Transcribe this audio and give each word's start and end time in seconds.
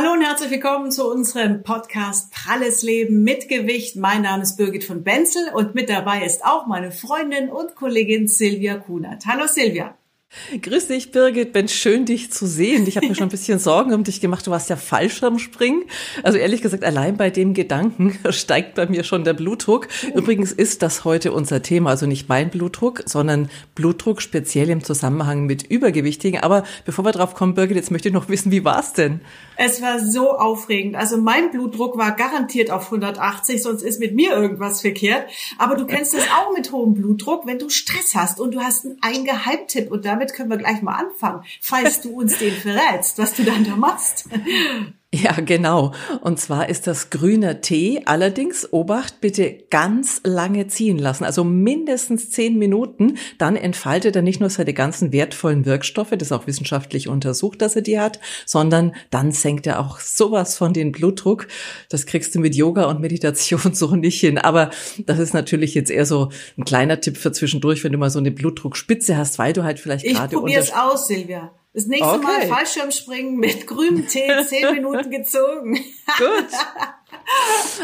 Hallo 0.00 0.14
und 0.14 0.22
herzlich 0.22 0.50
willkommen 0.50 0.90
zu 0.90 1.10
unserem 1.10 1.62
Podcast 1.62 2.32
Pralles 2.32 2.80
Leben 2.82 3.22
mit 3.22 3.50
Gewicht. 3.50 3.96
Mein 3.96 4.22
Name 4.22 4.44
ist 4.44 4.56
Birgit 4.56 4.84
von 4.84 5.04
Benzel 5.04 5.52
und 5.52 5.74
mit 5.74 5.90
dabei 5.90 6.24
ist 6.24 6.42
auch 6.42 6.66
meine 6.66 6.90
Freundin 6.90 7.50
und 7.50 7.74
Kollegin 7.76 8.26
Silvia 8.26 8.78
Kunert. 8.78 9.26
Hallo 9.26 9.46
Silvia. 9.46 9.94
Grüß 10.62 10.86
dich, 10.86 11.10
Birgit. 11.10 11.52
Ben, 11.52 11.66
schön, 11.66 12.04
dich 12.04 12.30
zu 12.30 12.46
sehen. 12.46 12.86
Ich 12.86 12.96
habe 12.96 13.08
mir 13.08 13.16
schon 13.16 13.26
ein 13.26 13.30
bisschen 13.30 13.58
Sorgen 13.58 13.92
um 13.92 14.04
dich 14.04 14.20
gemacht. 14.20 14.46
Du 14.46 14.52
warst 14.52 14.70
ja 14.70 14.76
Fallschirmspringen. 14.76 15.82
Also 16.22 16.38
ehrlich 16.38 16.62
gesagt, 16.62 16.84
allein 16.84 17.16
bei 17.16 17.30
dem 17.30 17.52
Gedanken 17.52 18.16
steigt 18.30 18.76
bei 18.76 18.86
mir 18.86 19.02
schon 19.02 19.24
der 19.24 19.32
Blutdruck. 19.32 19.88
Übrigens 20.14 20.52
ist 20.52 20.82
das 20.82 21.04
heute 21.04 21.32
unser 21.32 21.62
Thema. 21.62 21.90
Also 21.90 22.06
nicht 22.06 22.28
mein 22.28 22.48
Blutdruck, 22.48 23.02
sondern 23.06 23.50
Blutdruck 23.74 24.22
speziell 24.22 24.70
im 24.70 24.84
Zusammenhang 24.84 25.46
mit 25.46 25.64
Übergewichtigen. 25.64 26.40
Aber 26.40 26.62
bevor 26.84 27.04
wir 27.04 27.10
drauf 27.10 27.34
kommen, 27.34 27.54
Birgit, 27.54 27.76
jetzt 27.76 27.90
möchte 27.90 28.08
ich 28.08 28.14
noch 28.14 28.28
wissen, 28.28 28.52
wie 28.52 28.64
war's 28.64 28.92
denn? 28.92 29.22
Es 29.56 29.82
war 29.82 29.98
so 29.98 30.38
aufregend. 30.38 30.94
Also 30.94 31.16
mein 31.16 31.50
Blutdruck 31.50 31.98
war 31.98 32.12
garantiert 32.12 32.70
auf 32.70 32.84
180, 32.86 33.60
sonst 33.60 33.82
ist 33.82 33.98
mit 33.98 34.14
mir 34.14 34.32
irgendwas 34.32 34.80
verkehrt. 34.80 35.28
Aber 35.58 35.74
du 35.74 35.86
kennst 35.86 36.14
es 36.14 36.22
auch 36.30 36.56
mit 36.56 36.70
hohem 36.70 36.94
Blutdruck, 36.94 37.46
wenn 37.46 37.58
du 37.58 37.68
Stress 37.68 38.14
hast 38.14 38.38
und 38.38 38.54
du 38.54 38.60
hast 38.60 38.86
einen 39.00 39.24
Geheimtipp 39.24 39.90
und 39.90 40.04
damit 40.04 40.19
können 40.28 40.50
wir 40.50 40.56
gleich 40.56 40.82
mal 40.82 40.94
anfangen, 40.94 41.44
falls 41.60 42.00
du 42.00 42.10
uns 42.10 42.38
den 42.38 42.54
verrätst, 42.54 43.18
was 43.18 43.34
du 43.34 43.44
dann 43.44 43.64
da 43.64 43.76
machst. 43.76 44.28
Ja, 45.22 45.32
genau. 45.32 45.92
Und 46.20 46.38
zwar 46.38 46.68
ist 46.68 46.86
das 46.86 47.10
grüner 47.10 47.60
Tee. 47.60 48.02
Allerdings, 48.04 48.72
Obacht, 48.72 49.20
bitte 49.20 49.58
ganz 49.68 50.20
lange 50.22 50.68
ziehen 50.68 50.98
lassen. 50.98 51.24
Also 51.24 51.42
mindestens 51.42 52.30
zehn 52.30 52.58
Minuten. 52.58 53.18
Dann 53.36 53.56
entfaltet 53.56 54.14
er 54.14 54.22
nicht 54.22 54.38
nur 54.38 54.50
seine 54.50 54.72
ganzen 54.72 55.10
wertvollen 55.10 55.66
Wirkstoffe, 55.66 56.10
das 56.10 56.28
ist 56.28 56.32
auch 56.32 56.46
wissenschaftlich 56.46 57.08
untersucht, 57.08 57.60
dass 57.60 57.74
er 57.74 57.82
die 57.82 57.98
hat, 57.98 58.20
sondern 58.46 58.94
dann 59.10 59.32
senkt 59.32 59.66
er 59.66 59.80
auch 59.80 59.98
sowas 59.98 60.56
von 60.56 60.72
den 60.72 60.92
Blutdruck. 60.92 61.48
Das 61.88 62.06
kriegst 62.06 62.32
du 62.36 62.38
mit 62.38 62.54
Yoga 62.54 62.84
und 62.84 63.00
Meditation 63.00 63.60
so 63.74 63.96
nicht 63.96 64.20
hin. 64.20 64.38
Aber 64.38 64.70
das 65.06 65.18
ist 65.18 65.34
natürlich 65.34 65.74
jetzt 65.74 65.90
eher 65.90 66.06
so 66.06 66.28
ein 66.56 66.64
kleiner 66.64 67.00
Tipp 67.00 67.16
für 67.16 67.32
zwischendurch, 67.32 67.82
wenn 67.82 67.90
du 67.90 67.98
mal 67.98 68.10
so 68.10 68.20
eine 68.20 68.30
Blutdruckspitze 68.30 69.16
hast, 69.16 69.40
weil 69.40 69.54
du 69.54 69.64
halt 69.64 69.80
vielleicht 69.80 70.04
gerade... 70.04 70.32
Ich 70.32 70.38
probier's 70.38 70.72
aus, 70.72 71.08
Silvia. 71.08 71.50
Das 71.72 71.86
nächste 71.86 72.14
okay. 72.14 72.22
Mal 72.22 72.46
Fallschirmspringen 72.48 73.36
mit 73.36 73.66
grünem 73.66 74.06
Tee, 74.08 74.28
zehn 74.46 74.70
Minuten 74.74 75.10
gezogen. 75.10 75.74
Gut. 76.18 76.48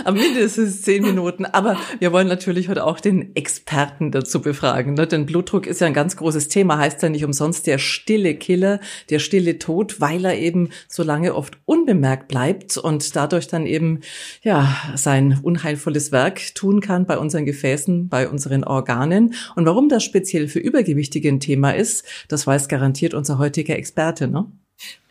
Am 0.04 0.14
mindestens 0.14 0.82
zehn 0.82 1.02
Minuten. 1.02 1.44
Aber 1.46 1.78
wir 1.98 2.12
wollen 2.12 2.28
natürlich 2.28 2.68
heute 2.68 2.84
auch 2.84 3.00
den 3.00 3.34
Experten 3.34 4.10
dazu 4.10 4.40
befragen. 4.40 4.94
Ne? 4.94 5.06
Denn 5.06 5.26
Blutdruck 5.26 5.66
ist 5.66 5.80
ja 5.80 5.86
ein 5.86 5.94
ganz 5.94 6.16
großes 6.16 6.48
Thema, 6.48 6.78
heißt 6.78 7.02
ja 7.02 7.08
nicht 7.08 7.24
umsonst 7.24 7.66
der 7.66 7.78
stille 7.78 8.34
Killer, 8.34 8.80
der 9.10 9.18
stille 9.18 9.58
Tod, 9.58 10.00
weil 10.00 10.24
er 10.24 10.38
eben 10.38 10.70
so 10.88 11.02
lange 11.02 11.34
oft 11.34 11.58
unbemerkt 11.64 12.28
bleibt 12.28 12.76
und 12.76 13.16
dadurch 13.16 13.48
dann 13.48 13.66
eben 13.66 14.00
ja 14.42 14.76
sein 14.94 15.38
unheilvolles 15.42 16.12
Werk 16.12 16.54
tun 16.54 16.80
kann 16.80 17.06
bei 17.06 17.18
unseren 17.18 17.46
Gefäßen, 17.46 18.08
bei 18.08 18.28
unseren 18.28 18.64
Organen. 18.64 19.34
Und 19.54 19.66
warum 19.66 19.88
das 19.88 20.04
speziell 20.04 20.48
für 20.48 20.58
Übergewichtige 20.58 21.28
ein 21.28 21.40
Thema 21.40 21.70
ist, 21.72 22.04
das 22.28 22.46
weiß 22.46 22.68
garantiert 22.68 23.14
unser 23.14 23.38
heutiger 23.38 23.76
Experte. 23.76 24.28
Ne? 24.28 24.46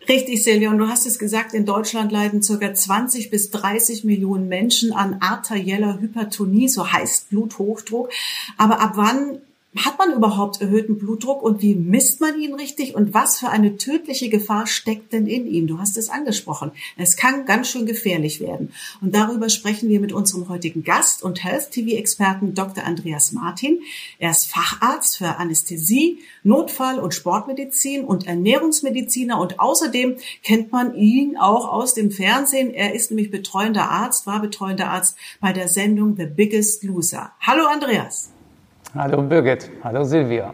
Richtig, 0.08 0.44
Silvia. 0.44 0.70
Und 0.70 0.78
du 0.78 0.88
hast 0.88 1.06
es 1.06 1.18
gesagt, 1.18 1.54
in 1.54 1.66
Deutschland 1.66 2.12
leiden 2.12 2.42
circa 2.44 2.74
20 2.74 3.30
bis 3.30 3.50
30 3.50 4.04
Millionen 4.04 4.48
Menschen 4.48 4.94
an 4.94 5.18
arterieller 5.20 6.00
Hypertonie, 6.00 6.68
so 6.68 6.92
heißt 6.92 7.30
Bluthochdruck. 7.30 8.12
Aber 8.58 8.82
ab 8.82 8.94
wann 8.96 9.40
hat 9.76 10.00
man 10.00 10.14
überhaupt 10.14 10.62
erhöhten 10.62 10.98
Blutdruck 10.98 11.42
und 11.42 11.62
wie 11.62 11.76
misst 11.76 12.22
man 12.22 12.40
ihn 12.40 12.54
richtig 12.54 12.96
und 12.96 13.14
was 13.14 13.40
für 13.40 13.50
eine 13.50 13.76
tödliche 13.76 14.30
Gefahr 14.30 14.68
steckt 14.68 15.12
denn 15.12 15.28
in 15.28 15.48
ihm? 15.48 15.68
Du 15.68 15.80
hast 15.80 15.98
es 15.98 16.10
angesprochen. 16.10 16.72
Es 16.98 17.18
kann 17.18 17.46
ganz 17.46 17.70
schön 17.70 17.86
gefährlich 17.86 18.40
werden. 18.40 18.72
Und 19.02 19.14
darüber 19.14 19.50
sprechen 19.50 19.90
wir 19.90 20.00
mit 20.00 20.14
unserem 20.14 20.48
heutigen 20.48 20.84
Gast 20.84 21.24
und 21.24 21.44
Health-TV-Experten 21.44 22.54
Dr. 22.54 22.86
Andreas 22.86 23.34
Martin. 23.34 23.82
Er 24.18 24.32
ist 24.32 24.46
Facharzt 24.46 25.18
für 25.18 25.36
Anästhesie, 25.38 26.20
Notfall- 26.44 27.00
und 27.00 27.14
Sportmedizin 27.14 28.06
und 28.06 28.28
Ernährungsmediziner 28.28 29.40
und 29.40 29.60
außerdem 29.60 30.16
kennt 30.44 30.72
man 30.72 30.96
ihn 30.96 31.36
auch 31.38 31.68
aus 31.68 31.94
dem 31.94 32.12
Fernsehen. 32.12 32.74
Er 32.74 32.94
ist 32.94 33.12
nämlich 33.12 33.30
betreuender 33.30 33.90
Arzt, 33.90 34.26
war 34.26 34.42
betreuender 34.42 34.88
Arzt 34.88 35.18
bei 35.42 35.52
der 35.52 35.68
Sendung 35.68 36.16
The 36.16 36.28
Biggest 36.28 36.84
Loser. 36.84 37.34
Hallo 37.42 37.66
Andreas. 37.66 38.35
Hallo 38.98 39.22
Birgit, 39.22 39.70
hallo 39.84 40.06
Silvia. 40.06 40.54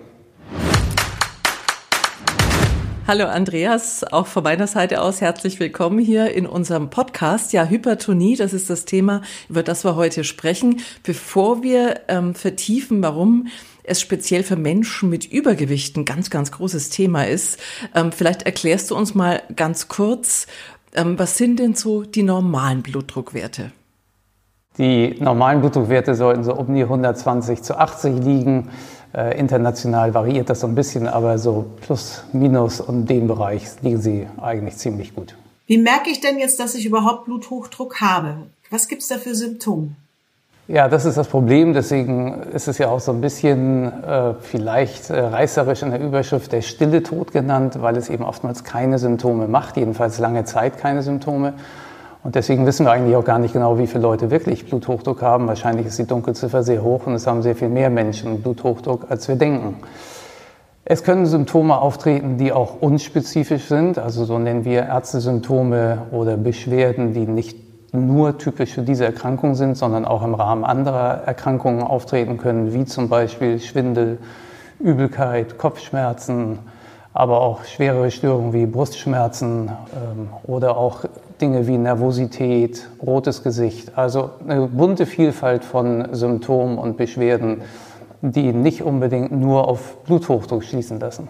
Hallo 3.06 3.26
Andreas, 3.26 4.04
auch 4.04 4.26
von 4.26 4.44
meiner 4.44 4.66
Seite 4.66 5.04
aus 5.04 5.22
herzlich 5.22 5.60
willkommen 5.60 6.00
hier 6.00 6.32
in 6.32 6.48
unserem 6.48 6.90
Podcast. 6.90 7.54
Ja, 7.54 7.68
Hypertonie, 7.68 8.36
das 8.36 8.54
ist 8.54 8.72
das 8.72 8.86
Thema, 8.86 9.22
über 9.48 9.62
das 9.62 9.86
wir 9.86 9.96
heute 9.96 10.24
sprechen. 10.24 10.82
Bevor 11.04 11.62
wir 11.62 12.00
ähm, 12.08 12.34
vertiefen, 12.34 13.04
warum 13.04 13.48
es 13.84 14.02
speziell 14.02 14.42
für 14.42 14.56
Menschen 14.56 15.12
mit 15.12 15.32
Übergewicht 15.32 15.96
ein 15.96 16.06
ganz, 16.06 16.32
ganz 16.32 16.52
großes 16.52 16.90
Thema 16.90 17.28
ist, 17.28 17.60
ähm, 17.94 18.12
vielleicht 18.12 18.42
erklärst 18.42 18.90
du 18.90 18.96
uns 18.96 19.14
mal 19.14 19.44
ganz 19.56 19.88
kurz, 19.88 20.48
ähm, 20.96 21.20
was 21.20 21.38
sind 21.38 21.60
denn 21.60 21.76
so 21.76 22.02
die 22.02 22.24
normalen 22.24 22.82
Blutdruckwerte? 22.82 23.72
Die 24.78 25.18
normalen 25.20 25.60
Blutdruckwerte 25.60 26.16
sollten 26.16 26.44
so 26.44 26.54
um 26.54 26.74
die 26.74 26.84
120 26.84 27.62
zu 27.62 27.78
80 27.78 28.24
liegen. 28.24 28.70
Äh, 29.14 29.38
international 29.38 30.14
variiert 30.14 30.50
das 30.50 30.62
so 30.62 30.68
ein 30.68 30.76
bisschen, 30.76 31.08
aber 31.08 31.38
so 31.38 31.66
plus, 31.82 32.24
minus 32.32 32.80
und 32.80 33.08
dem 33.08 33.28
Bereich 33.28 33.68
liegen 33.82 34.02
sie 34.02 34.28
eigentlich 34.42 34.78
ziemlich 34.78 35.14
gut. 35.14 35.36
Wie 35.68 35.78
merke 35.78 36.10
ich 36.10 36.22
denn 36.22 36.40
jetzt, 36.40 36.60
dass 36.60 36.76
ich 36.76 36.86
überhaupt 36.86 37.26
Bluthochdruck 37.26 38.00
habe? 38.00 38.38
Was 38.70 38.88
gibt 38.88 39.02
es 39.02 39.10
da 39.10 39.18
für 39.18 39.36
Symptome? 39.36 39.90
Ja, 40.68 40.88
das 40.88 41.04
ist 41.04 41.18
das 41.18 41.28
Problem. 41.28 41.74
Deswegen 41.74 42.44
ist 42.54 42.70
es 42.70 42.78
ja 42.78 42.88
auch 42.88 43.02
so 43.02 43.12
ein 43.12 43.20
bisschen 43.20 43.92
äh, 44.04 44.34
vielleicht 44.40 45.10
äh, 45.10 45.20
reißerisch 45.20 45.82
in 45.82 45.92
der 45.92 46.00
Überschrift 46.00 46.54
der 46.54 46.62
stille 46.62 47.04
Tod 47.04 47.34
genannt, 47.34 47.82
weil 47.82 47.98
es 47.98 48.10
eben 48.10 48.24
oftmals 48.24 48.64
keine 48.64 48.98
Symptome 48.98 49.50
macht, 49.50 49.76
jedenfalls 49.76 50.20
lange 50.20 50.46
Zeit 50.46 50.78
keine 50.78 51.04
Symptome. 51.04 51.56
Und 52.24 52.36
deswegen 52.36 52.66
wissen 52.68 52.86
wir 52.86 52.92
eigentlich 52.92 53.16
auch 53.16 53.26
gar 53.26 53.40
nicht 53.40 53.54
genau, 53.54 53.80
wie 53.80 53.88
viele 53.88 54.04
Leute 54.04 54.30
wirklich 54.30 54.70
Bluthochdruck 54.70 55.22
haben. 55.22 55.48
Wahrscheinlich 55.48 55.88
ist 55.88 55.98
die 55.98 56.06
Dunkelziffer 56.06 56.62
sehr 56.62 56.84
hoch 56.84 57.08
und 57.08 57.16
es 57.16 57.26
haben 57.26 57.42
sehr 57.42 57.56
viel 57.56 57.70
mehr 57.70 57.90
Menschen 57.90 58.42
Bluthochdruck, 58.42 59.08
als 59.10 59.28
wir 59.28 59.36
denken. 59.36 59.78
Es 60.86 61.04
können 61.04 61.26
Symptome 61.26 61.78
auftreten, 61.78 62.38
die 62.38 62.52
auch 62.52 62.82
unspezifisch 62.82 63.66
sind, 63.66 63.98
also 63.98 64.26
so 64.26 64.40
nennen 64.40 64.66
wir 64.66 64.84
Ärztesymptome 64.84 66.04
oder 66.12 66.38
Beschwerden, 66.38 67.14
die 67.14 67.26
nicht 67.26 67.58
nur 67.94 68.38
typisch 68.38 68.74
für 68.74 68.82
diese 68.82 69.06
Erkrankung 69.06 69.56
sind, 69.56 69.78
sondern 69.78 70.06
auch 70.06 70.24
im 70.24 70.34
Rahmen 70.34 70.64
anderer 70.64 71.24
Erkrankungen 71.26 71.84
auftreten 71.84 72.38
können, 72.38 72.74
wie 72.74 72.86
zum 72.86 73.10
Beispiel 73.10 73.60
Schwindel, 73.60 74.18
Übelkeit, 74.80 75.58
Kopfschmerzen, 75.58 76.60
aber 77.14 77.42
auch 77.42 77.66
schwerere 77.66 78.10
Störungen 78.10 78.54
wie 78.54 78.66
Brustschmerzen 78.66 79.72
ähm, 79.94 80.30
oder 80.44 80.78
auch 80.78 81.06
Dinge 81.42 81.68
wie 81.68 81.78
Nervosität, 81.78 82.88
rotes 83.02 83.44
Gesicht. 83.44 83.98
Also 83.98 84.30
eine 84.48 84.68
bunte 84.68 85.06
Vielfalt 85.06 85.66
von 85.66 86.14
Symptomen 86.14 86.78
und 86.78 86.98
Beschwerden, 86.98 87.62
die 88.22 88.54
nicht 88.54 88.84
unbedingt 88.84 89.32
nur 89.32 89.68
auf 89.68 90.04
Bluthochdruck 90.04 90.64
schließen 90.64 91.00
lassen. 91.00 91.28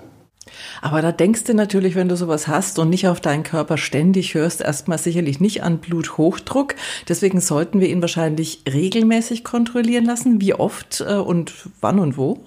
Aber 0.81 1.01
da 1.01 1.11
denkst 1.11 1.45
du 1.45 1.53
natürlich, 1.53 1.95
wenn 1.95 2.09
du 2.09 2.15
sowas 2.15 2.47
hast 2.47 2.79
und 2.79 2.89
nicht 2.89 3.07
auf 3.07 3.21
deinen 3.21 3.43
Körper 3.43 3.77
ständig 3.77 4.33
hörst, 4.33 4.61
erstmal 4.61 4.97
sicherlich 4.97 5.39
nicht 5.39 5.63
an 5.63 5.77
Bluthochdruck. 5.77 6.75
Deswegen 7.07 7.39
sollten 7.39 7.79
wir 7.79 7.87
ihn 7.87 8.01
wahrscheinlich 8.01 8.63
regelmäßig 8.71 9.43
kontrollieren 9.43 10.05
lassen. 10.05 10.41
Wie 10.41 10.53
oft 10.53 11.01
äh, 11.07 11.13
und 11.13 11.53
wann 11.79 11.99
und 11.99 12.17
wo? 12.17 12.39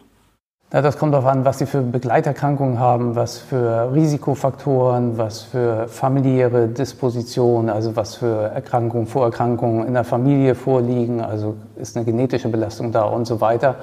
Ja, 0.75 0.82
das 0.82 0.99
kommt 0.99 1.15
darauf 1.15 1.26
an, 1.26 1.44
was 1.44 1.61
Sie 1.61 1.67
für 1.67 1.82
Begleiterkrankungen 1.82 2.81
haben, 2.81 3.15
was 3.15 3.38
für 3.38 3.93
Risikofaktoren, 3.94 5.17
was 5.17 5.43
für 5.43 5.87
familiäre 5.87 6.67
Dispositionen, 6.67 7.71
also 7.71 7.94
was 7.94 8.17
für 8.17 8.50
Erkrankungen, 8.53 9.06
Vorerkrankungen 9.06 9.87
in 9.87 9.94
der 9.94 10.03
Familie 10.03 10.56
vorliegen, 10.56 11.21
also 11.21 11.55
ist 11.76 11.97
eine 11.97 12.05
genetische 12.05 12.49
Belastung 12.49 12.91
da 12.91 13.05
und 13.05 13.25
so 13.25 13.41
weiter. 13.41 13.76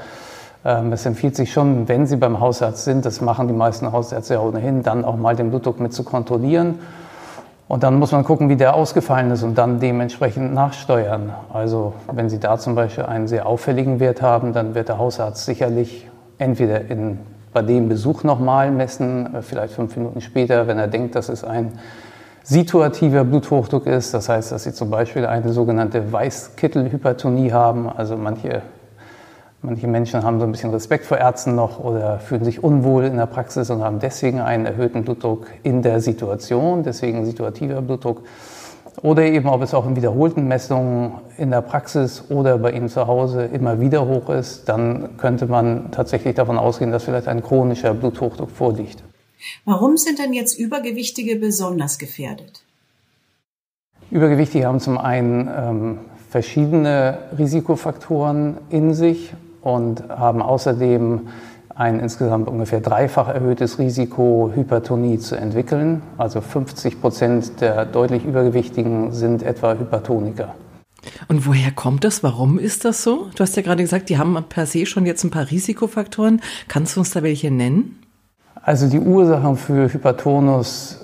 Ähm, 0.66 0.92
es 0.92 1.06
empfiehlt 1.06 1.38
sich 1.38 1.54
schon, 1.54 1.88
wenn 1.88 2.08
Sie 2.08 2.18
beim 2.18 2.42
Hausarzt 2.42 2.84
sind, 2.84 3.06
das 3.06 3.22
machen 3.22 3.48
die 3.48 3.54
meisten 3.54 3.90
Hausärzte 3.94 4.34
ja 4.34 4.42
ohnehin, 4.42 4.84
dann 4.84 5.06
auch 5.06 5.16
mal 5.16 5.38
den 5.38 5.50
Blutdruck 5.50 5.80
mit 5.80 5.94
zu 5.94 6.04
kontrollieren. 6.04 6.80
Und 7.70 7.84
dann 7.84 8.00
muss 8.00 8.12
man 8.12 8.26
gucken, 8.26 8.50
wie 8.50 8.58
der 8.58 8.76
ausgefallen 8.76 9.32
ist 9.32 9.44
und 9.44 9.58
dann 9.58 9.80
dementsprechend 9.80 10.54
nachsteuern. 10.54 11.32
Also 11.54 11.94
wenn 12.12 12.30
Sie 12.30 12.42
da 12.42 12.58
zum 12.58 12.76
Beispiel 12.76 13.06
einen 13.06 13.30
sehr 13.30 13.46
auffälligen 13.46 14.02
Wert 14.02 14.22
haben, 14.22 14.52
dann 14.52 14.76
wird 14.76 14.90
der 14.90 14.98
Hausarzt 14.98 15.46
sicherlich 15.46 16.11
entweder 16.42 16.90
in, 16.90 17.20
bei 17.54 17.62
dem 17.62 17.88
Besuch 17.88 18.24
nochmal 18.24 18.72
messen, 18.72 19.36
äh, 19.36 19.42
vielleicht 19.42 19.76
fünf 19.76 19.96
Minuten 19.96 20.22
später, 20.22 20.68
wenn 20.68 20.80
er 20.80 20.88
denkt, 20.88 21.16
dass 21.16 21.30
es 21.30 21.44
ein 21.44 21.74
situativer 22.44 23.24
Bluthochdruck 23.24 23.86
ist. 23.86 24.14
Das 24.14 24.28
heißt, 24.28 24.52
dass 24.52 24.64
sie 24.64 24.74
zum 24.74 24.90
Beispiel 24.90 25.26
eine 25.26 25.54
sogenannte 25.54 26.12
Weißkittelhypertonie 26.12 27.52
haben. 27.52 27.88
Also 27.88 28.18
manche, 28.18 28.64
manche 29.62 29.88
Menschen 29.88 30.24
haben 30.24 30.40
so 30.40 30.46
ein 30.46 30.52
bisschen 30.52 30.72
Respekt 30.72 31.06
vor 31.06 31.18
Ärzten 31.18 31.54
noch 31.54 31.80
oder 31.80 32.20
fühlen 32.20 32.44
sich 32.44 32.64
unwohl 32.64 33.06
in 33.06 33.18
der 33.18 33.28
Praxis 33.28 33.70
und 33.70 33.84
haben 33.84 34.00
deswegen 34.00 34.40
einen 34.42 34.66
erhöhten 34.66 35.04
Blutdruck 35.04 35.48
in 35.62 35.84
der 35.84 36.02
Situation, 36.02 36.82
deswegen 36.82 37.26
situativer 37.26 37.82
Blutdruck. 37.82 38.24
Oder 39.02 39.24
eben, 39.24 39.48
ob 39.48 39.62
es 39.62 39.74
auch 39.74 39.88
in 39.88 39.96
wiederholten 39.96 40.48
Messungen 40.48 41.14
in 41.38 41.50
der 41.50 41.62
Praxis 41.62 42.26
oder 42.30 42.58
bei 42.58 42.72
Ihnen 42.72 42.90
zu 42.90 43.08
Hause 43.08 43.46
immer 43.46 43.80
wieder 43.80 44.06
hoch 44.06 44.30
ist, 44.30 44.68
dann 44.68 45.18
könnte 45.18 45.48
man 45.48 45.92
tatsächlich 45.92 46.36
davon 46.36 46.58
ausgehen, 46.58 46.92
dass 46.92 47.06
vielleicht 47.06 47.28
ein 47.28 47.42
chronischer 47.42 47.94
Bluthochdruck 47.94 48.52
vorliegt. 48.52 49.04
Warum 49.66 49.98
sind 49.98 50.20
denn 50.20 50.34
jetzt 50.34 50.60
Übergewichtige 50.60 51.38
besonders 51.38 51.98
gefährdet? 51.98 52.64
Übergewichtige 54.12 54.68
haben 54.68 54.80
zum 54.80 54.98
einen 54.98 55.48
ähm, 55.48 56.00
verschiedene 56.30 57.18
Risikofaktoren 57.38 58.58
in 58.70 58.94
sich 58.94 59.34
und 59.62 60.10
haben 60.10 60.42
außerdem 60.42 61.30
ein 61.76 62.00
insgesamt 62.00 62.48
ungefähr 62.48 62.82
dreifach 62.82 63.28
erhöhtes 63.28 63.80
Risiko, 63.80 64.52
Hypertonie 64.54 65.20
zu 65.20 65.36
entwickeln. 65.36 66.02
Also 66.18 66.42
50 66.42 67.02
Prozent 67.02 67.62
der 67.62 67.86
deutlich 67.86 68.26
Übergewichtigen 68.26 69.12
sind 69.12 69.44
etwa 69.44 69.74
Hypertoniker. 69.74 70.56
Und 71.28 71.48
woher 71.48 71.72
kommt 71.72 72.04
das? 72.04 72.24
Warum 72.24 72.60
ist 72.60 72.86
das 72.86 73.04
so? 73.04 73.30
Du 73.36 73.42
hast 73.42 73.56
ja 73.56 73.64
gerade 73.64 73.82
gesagt, 73.82 74.10
die 74.10 74.18
haben 74.18 74.38
per 74.50 74.66
se 74.66 74.86
schon 74.86 75.06
jetzt 75.06 75.24
ein 75.24 75.32
paar 75.32 75.50
Risikofaktoren. 75.50 76.42
Kannst 76.68 76.96
du 76.96 77.00
uns 77.00 77.12
da 77.12 77.24
welche 77.24 77.50
nennen? 77.50 78.00
Also 78.64 78.88
die 78.88 79.00
Ursachen 79.00 79.58
für 79.58 79.92
Hypertonus 79.92 81.01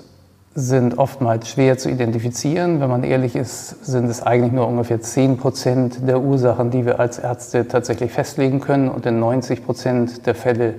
sind 0.58 0.98
oftmals 0.98 1.48
schwer 1.48 1.78
zu 1.78 1.88
identifizieren. 1.88 2.80
Wenn 2.80 2.90
man 2.90 3.04
ehrlich 3.04 3.36
ist, 3.36 3.86
sind 3.86 4.06
es 4.10 4.22
eigentlich 4.22 4.52
nur 4.52 4.66
ungefähr 4.66 5.00
10 5.00 5.36
Prozent 5.36 6.08
der 6.08 6.20
Ursachen, 6.20 6.70
die 6.72 6.84
wir 6.84 6.98
als 6.98 7.20
Ärzte 7.20 7.68
tatsächlich 7.68 8.10
festlegen 8.10 8.58
können. 8.60 8.88
Und 8.88 9.06
in 9.06 9.20
90 9.20 9.64
Prozent 9.64 10.26
der 10.26 10.34
Fälle 10.34 10.74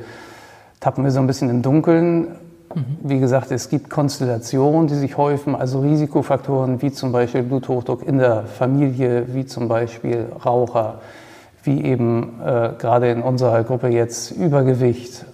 tappen 0.82 1.06
wir 1.06 1.12
so 1.12 1.22
ein 1.22 1.28
bisschen 1.28 1.50
im 1.50 1.62
Dunkeln. 1.62 2.28
Mhm. 2.76 2.98
Wie 3.04 3.20
gesagt, 3.20 3.52
es 3.52 3.70
gibt 3.70 3.90
Konstellationen, 3.90 4.88
die 4.88 4.96
sich 4.96 5.16
häufen, 5.16 5.56
also 5.56 5.80
Risikofaktoren 5.80 6.82
wie 6.82 6.92
zum 6.92 7.14
Beispiel 7.14 7.44
Bluthochdruck 7.44 8.06
in 8.06 8.18
der 8.18 8.44
Familie, 8.44 9.34
wie 9.34 9.46
zum 9.46 9.70
Beispiel 9.70 10.26
Raucher, 10.46 11.00
wie 11.64 11.86
eben 11.86 12.42
äh, 12.46 12.72
gerade 12.78 13.10
in 13.12 13.22
unserer 13.22 13.64
Gruppe 13.64 13.88
jetzt 13.88 14.32
Übergewicht 14.32 15.26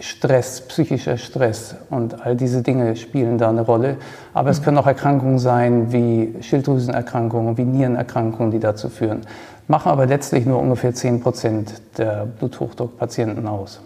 Stress, 0.00 0.66
psychischer 0.66 1.18
Stress 1.18 1.76
und 1.90 2.22
all 2.22 2.36
diese 2.36 2.62
Dinge 2.62 2.96
spielen 2.96 3.36
da 3.36 3.50
eine 3.50 3.60
Rolle. 3.60 3.98
Aber 4.32 4.48
es 4.48 4.62
können 4.62 4.78
auch 4.78 4.86
Erkrankungen 4.86 5.38
sein 5.38 5.92
wie 5.92 6.34
Schilddrüsenerkrankungen, 6.42 7.58
wie 7.58 7.64
Nierenerkrankungen, 7.64 8.50
die 8.50 8.60
dazu 8.60 8.88
führen. 8.88 9.26
Machen 9.68 9.90
aber 9.90 10.06
letztlich 10.06 10.46
nur 10.46 10.58
ungefähr 10.58 10.94
10 10.94 11.20
Prozent 11.20 11.82
der 11.98 12.24
Bluthochdruckpatienten 12.24 13.46
aus. 13.46 13.80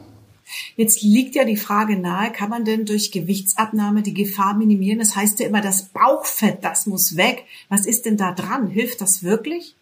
Jetzt 0.76 1.02
liegt 1.02 1.34
ja 1.34 1.44
die 1.44 1.56
Frage 1.56 1.98
nahe, 1.98 2.30
kann 2.32 2.50
man 2.50 2.64
denn 2.64 2.84
durch 2.84 3.12
Gewichtsabnahme 3.12 4.02
die 4.02 4.14
Gefahr 4.14 4.54
minimieren? 4.54 4.98
Das 4.98 5.16
heißt 5.16 5.40
ja 5.40 5.46
immer, 5.46 5.60
das 5.60 5.84
Bauchfett, 5.84 6.58
das 6.62 6.86
muss 6.86 7.16
weg. 7.16 7.44
Was 7.68 7.86
ist 7.86 8.06
denn 8.06 8.16
da 8.16 8.32
dran? 8.32 8.68
Hilft 8.68 9.00
das 9.00 9.22
wirklich? 9.22 9.74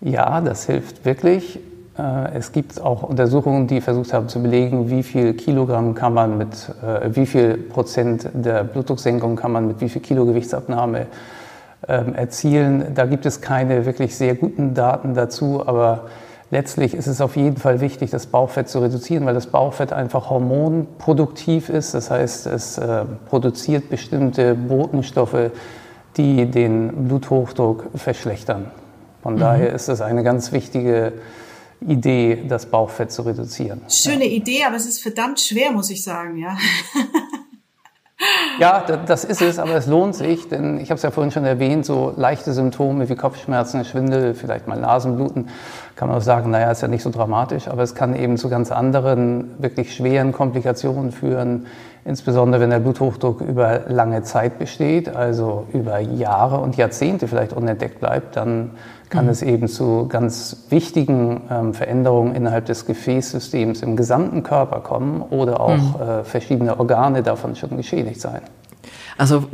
Ja, 0.00 0.40
das 0.40 0.66
hilft 0.66 1.04
wirklich. 1.04 1.58
Äh, 1.98 2.36
es 2.36 2.52
gibt 2.52 2.80
auch 2.80 3.02
Untersuchungen, 3.02 3.66
die 3.66 3.80
versucht 3.80 4.12
haben 4.12 4.28
zu 4.28 4.40
belegen, 4.42 4.90
wie 4.90 5.02
viel 5.02 5.34
Kilogramm 5.34 5.94
kann 5.94 6.14
man 6.14 6.38
mit, 6.38 6.70
äh, 6.82 7.10
wie 7.14 7.26
viel 7.26 7.56
Prozent 7.56 8.28
der 8.32 8.64
Blutdrucksenkung 8.64 9.36
kann 9.36 9.52
man 9.52 9.66
mit 9.66 9.80
wie 9.80 9.88
viel 9.88 10.02
Kilo 10.02 10.24
Gewichtsabnahme 10.24 11.06
ähm, 11.88 12.14
erzielen. 12.14 12.94
Da 12.94 13.06
gibt 13.06 13.26
es 13.26 13.40
keine 13.40 13.84
wirklich 13.86 14.16
sehr 14.16 14.34
guten 14.34 14.74
Daten 14.74 15.14
dazu, 15.14 15.62
aber 15.66 16.06
letztlich 16.50 16.94
ist 16.94 17.08
es 17.08 17.20
auf 17.20 17.36
jeden 17.36 17.56
Fall 17.56 17.80
wichtig, 17.80 18.10
das 18.10 18.26
Bauchfett 18.26 18.68
zu 18.68 18.78
reduzieren, 18.78 19.26
weil 19.26 19.34
das 19.34 19.46
Bauchfett 19.46 19.92
einfach 19.92 20.30
hormonproduktiv 20.30 21.68
ist. 21.68 21.94
Das 21.94 22.10
heißt, 22.10 22.46
es 22.46 22.78
äh, 22.78 23.04
produziert 23.28 23.90
bestimmte 23.90 24.54
Botenstoffe, 24.54 25.50
die 26.16 26.46
den 26.50 27.08
Bluthochdruck 27.08 27.86
verschlechtern. 27.94 28.66
Von 29.22 29.34
mhm. 29.34 29.40
daher 29.40 29.72
ist 29.72 29.88
es 29.88 30.00
eine 30.00 30.22
ganz 30.22 30.52
wichtige 30.52 31.12
Idee, 31.88 32.44
das 32.48 32.66
Bauchfett 32.66 33.12
zu 33.12 33.22
reduzieren. 33.22 33.80
Schöne 33.88 34.26
ja. 34.26 34.32
Idee, 34.32 34.64
aber 34.64 34.76
es 34.76 34.86
ist 34.86 35.02
verdammt 35.02 35.40
schwer, 35.40 35.72
muss 35.72 35.90
ich 35.90 36.02
sagen, 36.02 36.38
ja. 36.38 36.56
Ja, 38.58 38.80
das 38.80 39.24
ist 39.24 39.42
es, 39.42 39.58
aber 39.58 39.74
es 39.74 39.86
lohnt 39.86 40.14
sich, 40.14 40.48
denn 40.48 40.78
ich 40.78 40.90
habe 40.90 40.96
es 40.96 41.02
ja 41.02 41.10
vorhin 41.10 41.32
schon 41.32 41.44
erwähnt, 41.44 41.84
so 41.84 42.12
leichte 42.16 42.52
Symptome 42.52 43.08
wie 43.08 43.16
Kopfschmerzen, 43.16 43.84
Schwindel, 43.84 44.34
vielleicht 44.34 44.68
mal 44.68 44.78
Nasenbluten, 44.78 45.48
kann 45.96 46.08
man 46.08 46.18
auch 46.18 46.22
sagen, 46.22 46.50
naja, 46.50 46.70
ist 46.70 46.82
ja 46.82 46.88
nicht 46.88 47.02
so 47.02 47.10
dramatisch, 47.10 47.66
aber 47.66 47.82
es 47.82 47.94
kann 47.94 48.14
eben 48.14 48.36
zu 48.36 48.48
ganz 48.48 48.70
anderen, 48.70 49.60
wirklich 49.60 49.94
schweren 49.94 50.32
Komplikationen 50.32 51.10
führen, 51.10 51.66
insbesondere 52.04 52.60
wenn 52.60 52.70
der 52.70 52.78
Bluthochdruck 52.80 53.40
über 53.40 53.80
lange 53.88 54.22
Zeit 54.22 54.58
besteht, 54.58 55.08
also 55.08 55.66
über 55.72 55.98
Jahre 55.98 56.58
und 56.58 56.76
Jahrzehnte 56.76 57.26
vielleicht 57.28 57.52
unentdeckt 57.52 58.00
bleibt, 58.00 58.36
dann 58.36 58.72
kann 59.12 59.26
mhm. 59.26 59.30
es 59.30 59.42
eben 59.42 59.68
zu 59.68 60.06
ganz 60.08 60.64
wichtigen 60.70 61.42
ähm, 61.50 61.74
Veränderungen 61.74 62.34
innerhalb 62.34 62.66
des 62.66 62.86
Gefäßsystems 62.86 63.82
im 63.82 63.94
gesamten 63.94 64.42
Körper 64.42 64.80
kommen 64.80 65.20
oder 65.20 65.60
auch 65.60 65.76
mhm. 65.76 66.02
äh, 66.02 66.24
verschiedene 66.24 66.80
Organe 66.80 67.22
davon 67.22 67.54
schon 67.54 67.76
geschädigt 67.76 68.20
sein. 68.20 68.40
Also 69.18 69.44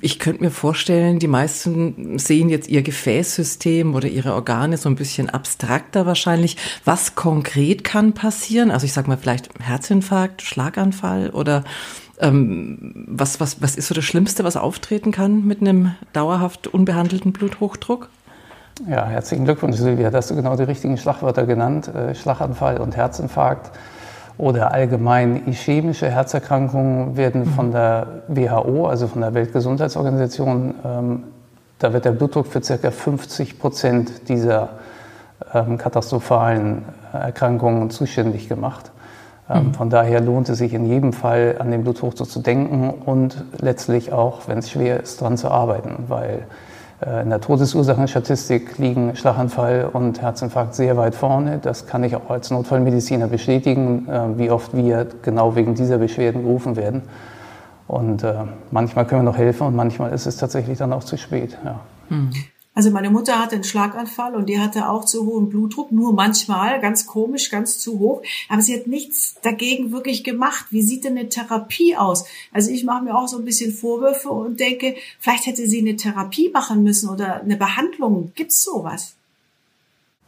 ich 0.00 0.18
könnte 0.20 0.44
mir 0.44 0.52
vorstellen, 0.52 1.18
die 1.18 1.26
meisten 1.26 2.18
sehen 2.18 2.48
jetzt 2.48 2.68
ihr 2.68 2.82
Gefäßsystem 2.82 3.94
oder 3.94 4.08
ihre 4.08 4.32
Organe 4.34 4.76
so 4.76 4.88
ein 4.88 4.94
bisschen 4.94 5.28
abstrakter 5.28 6.06
wahrscheinlich. 6.06 6.56
Was 6.84 7.16
konkret 7.16 7.82
kann 7.82 8.12
passieren? 8.12 8.70
Also 8.70 8.86
ich 8.86 8.92
sage 8.92 9.08
mal 9.08 9.18
vielleicht 9.18 9.50
Herzinfarkt, 9.60 10.42
Schlaganfall 10.42 11.30
oder 11.30 11.64
ähm, 12.20 13.06
was, 13.08 13.40
was, 13.40 13.60
was 13.60 13.76
ist 13.76 13.88
so 13.88 13.94
das 13.94 14.04
Schlimmste, 14.04 14.44
was 14.44 14.56
auftreten 14.56 15.10
kann 15.10 15.44
mit 15.44 15.60
einem 15.60 15.96
dauerhaft 16.12 16.68
unbehandelten 16.68 17.32
Bluthochdruck? 17.32 18.08
Ja, 18.88 19.04
herzlichen 19.04 19.44
Glückwunsch, 19.44 19.76
Silvia. 19.76 20.10
Da 20.10 20.18
hast 20.18 20.30
du 20.30 20.36
genau 20.36 20.56
die 20.56 20.62
richtigen 20.62 20.96
Schlagwörter 20.96 21.44
genannt. 21.44 21.88
Äh, 21.94 22.14
Schlaganfall 22.14 22.78
und 22.78 22.96
Herzinfarkt 22.96 23.70
oder 24.38 24.72
allgemein 24.72 25.46
ischämische 25.46 26.08
Herzerkrankungen 26.08 27.16
werden 27.16 27.42
mhm. 27.42 27.46
von 27.46 27.72
der 27.72 28.06
WHO, 28.28 28.86
also 28.86 29.06
von 29.06 29.20
der 29.20 29.34
Weltgesundheitsorganisation, 29.34 30.74
ähm, 30.82 31.24
da 31.78 31.92
wird 31.92 32.06
der 32.06 32.12
Blutdruck 32.12 32.46
für 32.46 32.60
ca. 32.60 32.90
50 32.90 33.58
Prozent 33.58 34.28
dieser 34.28 34.70
ähm, 35.52 35.76
katastrophalen 35.76 36.84
Erkrankungen 37.12 37.90
zuständig 37.90 38.48
gemacht. 38.48 38.92
Ähm, 39.50 39.66
mhm. 39.66 39.74
Von 39.74 39.90
daher 39.90 40.22
lohnt 40.22 40.48
es 40.48 40.58
sich 40.58 40.72
in 40.72 40.86
jedem 40.86 41.12
Fall 41.12 41.56
an 41.58 41.70
den 41.70 41.82
Bluthochdruck 41.82 42.30
zu 42.30 42.40
denken 42.40 42.90
und 42.90 43.44
letztlich 43.58 44.12
auch, 44.12 44.48
wenn 44.48 44.58
es 44.58 44.70
schwer 44.70 45.00
ist, 45.00 45.20
daran 45.20 45.36
zu 45.36 45.50
arbeiten, 45.50 46.04
weil 46.08 46.30
äh, 46.30 46.69
in 47.22 47.30
der 47.30 47.40
Todesursachenstatistik 47.40 48.76
liegen 48.76 49.16
Schlaganfall 49.16 49.88
und 49.90 50.20
Herzinfarkt 50.20 50.74
sehr 50.74 50.98
weit 50.98 51.14
vorne. 51.14 51.58
Das 51.58 51.86
kann 51.86 52.04
ich 52.04 52.14
auch 52.14 52.28
als 52.28 52.50
Notfallmediziner 52.50 53.26
bestätigen, 53.26 54.06
äh, 54.06 54.38
wie 54.38 54.50
oft 54.50 54.76
wir 54.76 55.06
genau 55.22 55.56
wegen 55.56 55.74
dieser 55.74 55.96
Beschwerden 55.96 56.42
gerufen 56.42 56.76
werden. 56.76 57.02
Und 57.86 58.22
äh, 58.22 58.34
manchmal 58.70 59.06
können 59.06 59.22
wir 59.22 59.30
noch 59.30 59.38
helfen 59.38 59.66
und 59.66 59.74
manchmal 59.74 60.12
ist 60.12 60.26
es 60.26 60.36
tatsächlich 60.36 60.78
dann 60.78 60.92
auch 60.92 61.02
zu 61.02 61.16
spät. 61.16 61.56
Ja. 61.64 61.80
Hm. 62.08 62.30
Also 62.72 62.90
meine 62.90 63.10
Mutter 63.10 63.38
hatte 63.38 63.56
einen 63.56 63.64
Schlaganfall 63.64 64.34
und 64.36 64.46
die 64.48 64.60
hatte 64.60 64.88
auch 64.88 65.04
zu 65.04 65.26
hohen 65.26 65.48
Blutdruck, 65.48 65.90
nur 65.90 66.12
manchmal, 66.12 66.80
ganz 66.80 67.06
komisch, 67.06 67.50
ganz 67.50 67.78
zu 67.78 67.98
hoch. 67.98 68.22
Aber 68.48 68.62
sie 68.62 68.74
hat 68.74 68.86
nichts 68.86 69.34
dagegen 69.42 69.90
wirklich 69.90 70.22
gemacht. 70.22 70.66
Wie 70.70 70.82
sieht 70.82 71.04
denn 71.04 71.18
eine 71.18 71.28
Therapie 71.28 71.96
aus? 71.96 72.24
Also 72.52 72.70
ich 72.70 72.84
mache 72.84 73.04
mir 73.04 73.16
auch 73.16 73.28
so 73.28 73.38
ein 73.38 73.44
bisschen 73.44 73.72
Vorwürfe 73.72 74.30
und 74.30 74.60
denke, 74.60 74.94
vielleicht 75.18 75.46
hätte 75.46 75.66
sie 75.66 75.80
eine 75.80 75.96
Therapie 75.96 76.50
machen 76.50 76.82
müssen 76.82 77.08
oder 77.08 77.40
eine 77.42 77.56
Behandlung. 77.56 78.32
Gibt's 78.36 78.62
sowas? 78.62 79.16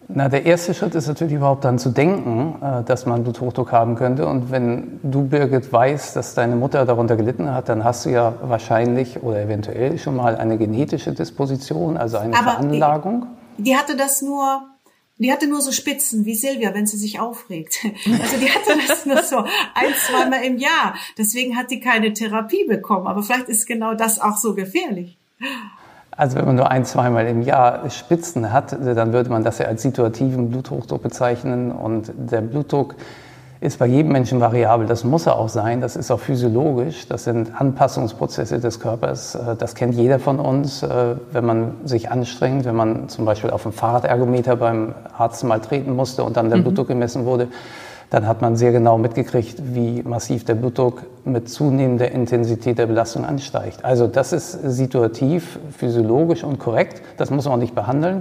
Na, 0.08 0.28
der 0.28 0.44
erste 0.44 0.74
Schritt 0.74 0.94
ist 0.94 1.06
natürlich 1.06 1.34
überhaupt 1.34 1.64
dann 1.64 1.78
zu 1.78 1.90
denken, 1.90 2.56
äh, 2.62 2.82
dass 2.84 3.06
man 3.06 3.22
Bluthochdruck 3.22 3.72
haben 3.72 3.94
könnte. 3.94 4.26
Und 4.26 4.50
wenn 4.50 5.00
du, 5.02 5.24
Birgit, 5.24 5.72
weißt, 5.72 6.16
dass 6.16 6.34
deine 6.34 6.56
Mutter 6.56 6.84
darunter 6.84 7.16
gelitten 7.16 7.52
hat, 7.52 7.68
dann 7.68 7.84
hast 7.84 8.04
du 8.04 8.10
ja 8.10 8.34
wahrscheinlich 8.42 9.22
oder 9.22 9.40
eventuell 9.40 9.98
schon 9.98 10.16
mal 10.16 10.36
eine 10.36 10.58
genetische 10.58 11.12
Disposition, 11.12 11.96
also 11.96 12.18
eine 12.18 12.36
Aber 12.36 12.52
Veranlagung. 12.52 13.26
Die, 13.58 13.62
die 13.64 13.76
hatte 13.76 13.96
das 13.96 14.22
nur 14.22 14.62
die 15.18 15.30
hatte 15.30 15.46
nur 15.46 15.60
so 15.60 15.70
Spitzen 15.70 16.24
wie 16.24 16.34
Silvia, 16.34 16.74
wenn 16.74 16.86
sie 16.86 16.96
sich 16.96 17.20
aufregt. 17.20 17.78
Also 18.20 18.38
die 18.38 18.50
hatte 18.50 18.76
das 18.88 19.06
nur 19.06 19.22
so 19.22 19.38
ein, 19.38 19.94
zweimal 20.08 20.42
im 20.42 20.58
Jahr. 20.58 20.96
Deswegen 21.16 21.56
hat 21.56 21.70
die 21.70 21.78
keine 21.78 22.12
Therapie 22.12 22.64
bekommen. 22.66 23.06
Aber 23.06 23.22
vielleicht 23.22 23.48
ist 23.48 23.66
genau 23.66 23.94
das 23.94 24.20
auch 24.20 24.36
so 24.36 24.54
gefährlich. 24.54 25.18
Also 26.14 26.36
wenn 26.36 26.44
man 26.44 26.56
nur 26.56 26.70
ein, 26.70 26.84
zweimal 26.84 27.26
im 27.26 27.42
Jahr 27.42 27.88
Spitzen 27.88 28.52
hat, 28.52 28.72
dann 28.72 29.12
würde 29.12 29.30
man 29.30 29.44
das 29.44 29.58
ja 29.58 29.66
als 29.66 29.82
situativen 29.82 30.50
Bluthochdruck 30.50 31.02
bezeichnen. 31.02 31.72
Und 31.72 32.12
der 32.14 32.42
Blutdruck 32.42 32.96
ist 33.60 33.78
bei 33.78 33.86
jedem 33.86 34.12
Menschen 34.12 34.40
variabel. 34.40 34.86
Das 34.86 35.04
muss 35.04 35.26
er 35.26 35.36
auch 35.36 35.48
sein. 35.48 35.80
Das 35.80 35.96
ist 35.96 36.10
auch 36.10 36.20
physiologisch. 36.20 37.08
Das 37.08 37.24
sind 37.24 37.58
Anpassungsprozesse 37.58 38.58
des 38.58 38.80
Körpers. 38.80 39.36
Äh, 39.36 39.56
das 39.56 39.74
kennt 39.74 39.94
jeder 39.94 40.18
von 40.18 40.38
uns, 40.38 40.82
äh, 40.82 41.14
wenn 41.32 41.46
man 41.46 41.74
sich 41.84 42.10
anstrengt, 42.10 42.66
wenn 42.66 42.76
man 42.76 43.08
zum 43.08 43.24
Beispiel 43.24 43.50
auf 43.50 43.62
dem 43.62 43.72
Fahrradergometer 43.72 44.56
beim 44.56 44.94
Arzt 45.16 45.44
mal 45.44 45.60
treten 45.60 45.96
musste 45.96 46.24
und 46.24 46.36
dann 46.36 46.50
der 46.50 46.58
mhm. 46.58 46.64
Blutdruck 46.64 46.88
gemessen 46.88 47.24
wurde 47.24 47.48
dann 48.12 48.28
hat 48.28 48.42
man 48.42 48.56
sehr 48.56 48.72
genau 48.72 48.98
mitgekriegt, 48.98 49.74
wie 49.74 50.02
massiv 50.02 50.44
der 50.44 50.54
Blutdruck 50.54 51.04
mit 51.24 51.48
zunehmender 51.48 52.12
Intensität 52.12 52.76
der 52.76 52.86
Belastung 52.86 53.24
ansteigt. 53.24 53.86
Also 53.86 54.06
das 54.06 54.34
ist 54.34 54.52
situativ, 54.52 55.58
physiologisch 55.74 56.44
und 56.44 56.58
korrekt. 56.58 57.00
Das 57.16 57.30
muss 57.30 57.46
man 57.46 57.54
auch 57.54 57.58
nicht 57.58 57.74
behandeln. 57.74 58.20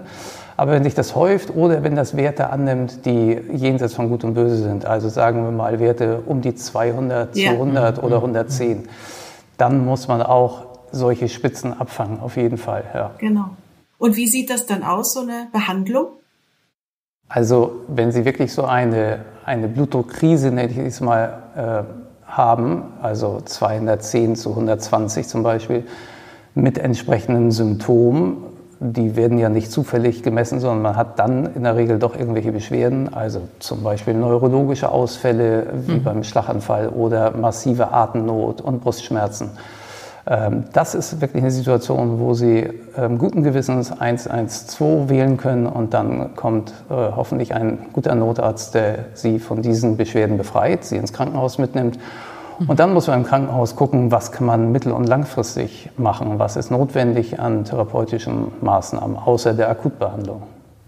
Aber 0.56 0.72
wenn 0.72 0.86
sich 0.86 0.96
das 0.96 1.14
häuft 1.14 1.54
oder 1.54 1.84
wenn 1.84 1.98
das 1.98 2.16
Werte 2.16 2.52
annimmt, 2.52 3.06
die 3.06 3.38
jenseits 3.52 3.94
von 3.94 4.08
Gut 4.08 4.24
und 4.24 4.34
Böse 4.34 4.64
sind, 4.64 4.86
also 4.86 5.10
sagen 5.10 5.44
wir 5.44 5.52
mal 5.52 5.82
Werte 5.82 6.22
um 6.26 6.40
die 6.40 6.56
200, 6.56 7.36
ja. 7.36 7.52
200 7.52 7.98
mhm. 7.98 8.04
oder 8.06 8.16
110, 8.18 8.88
dann 9.58 9.84
muss 9.84 10.08
man 10.08 10.22
auch 10.22 10.68
solche 10.94 11.28
Spitzen 11.28 11.78
abfangen, 11.78 12.22
auf 12.22 12.38
jeden 12.38 12.58
Fall. 12.58 12.86
Ja. 12.94 13.12
Genau. 13.18 13.50
Und 13.98 14.16
wie 14.16 14.28
sieht 14.28 14.50
das 14.50 14.66
dann 14.66 14.84
aus, 14.84 15.14
so 15.14 15.20
eine 15.20 15.48
Behandlung? 15.52 16.21
Also 17.34 17.84
wenn 17.88 18.12
Sie 18.12 18.26
wirklich 18.26 18.52
so 18.54 18.66
eine, 18.66 19.20
eine 19.46 19.70
Blutdruckkrise, 19.70 20.52
nenne 20.52 20.70
ich 20.70 20.78
es 20.78 21.00
mal, 21.00 21.38
äh, 21.56 21.84
haben, 22.30 22.84
also 23.02 23.42
210 23.44 24.36
zu 24.36 24.50
120 24.50 25.28
zum 25.28 25.42
Beispiel, 25.42 25.86
mit 26.56 26.78
entsprechenden 26.78 27.52
Symptomen, 27.52 28.38
die 28.82 29.16
werden 29.16 29.38
ja 29.38 29.48
nicht 29.48 29.72
zufällig 29.72 30.24
gemessen, 30.24 30.60
sondern 30.60 30.82
man 30.82 30.98
hat 30.98 31.20
dann 31.20 31.54
in 31.56 31.64
der 31.64 31.78
Regel 31.78 32.00
doch 32.00 32.18
irgendwelche 32.18 32.52
Beschwerden, 32.52 33.14
also 33.14 33.42
zum 33.60 33.84
Beispiel 33.84 34.14
neurologische 34.14 34.90
Ausfälle 34.90 35.68
wie 35.86 35.94
mhm. 35.94 36.04
beim 36.04 36.24
Schlaganfall 36.24 36.90
oder 36.90 37.32
massive 37.38 37.94
Atemnot 37.94 38.60
und 38.60 38.82
Brustschmerzen. 38.82 39.52
Ähm, 40.28 40.66
das 40.74 40.96
ist 40.96 41.22
wirklich 41.22 41.42
eine 41.42 41.52
Situation, 41.52 42.20
wo 42.20 42.34
Sie 42.34 42.70
ähm, 42.98 43.18
guten 43.18 43.44
Gewissens 43.44 43.92
112 43.92 45.10
wählen 45.10 45.38
können 45.38 45.66
und 45.66 45.94
dann 45.94 46.36
kommt 46.36 46.72
äh, 46.90 46.94
hoffentlich 46.94 47.56
ein 47.56 47.80
guter 47.94 48.16
Notarzt, 48.16 48.76
der 48.76 49.06
Sie 49.14 49.40
von 49.40 49.62
diesen 49.62 49.98
Beschwerden 49.98 50.38
befreit, 50.38 50.84
Sie 50.84 50.98
ins 50.98 51.14
Krankenhaus 51.14 51.58
mitnimmt. 51.58 51.98
Und 52.68 52.80
dann 52.80 52.94
muss 52.94 53.08
man 53.08 53.22
im 53.22 53.26
Krankenhaus 53.26 53.76
gucken, 53.76 54.12
was 54.12 54.32
kann 54.32 54.46
man 54.46 54.72
mittel- 54.72 54.92
und 54.92 55.06
langfristig 55.06 55.90
machen, 55.98 56.38
was 56.38 56.56
ist 56.56 56.70
notwendig 56.70 57.40
an 57.40 57.64
therapeutischen 57.64 58.52
Maßnahmen 58.62 59.18
außer 59.18 59.54
der 59.54 59.70
Akutbehandlung. 59.70 60.44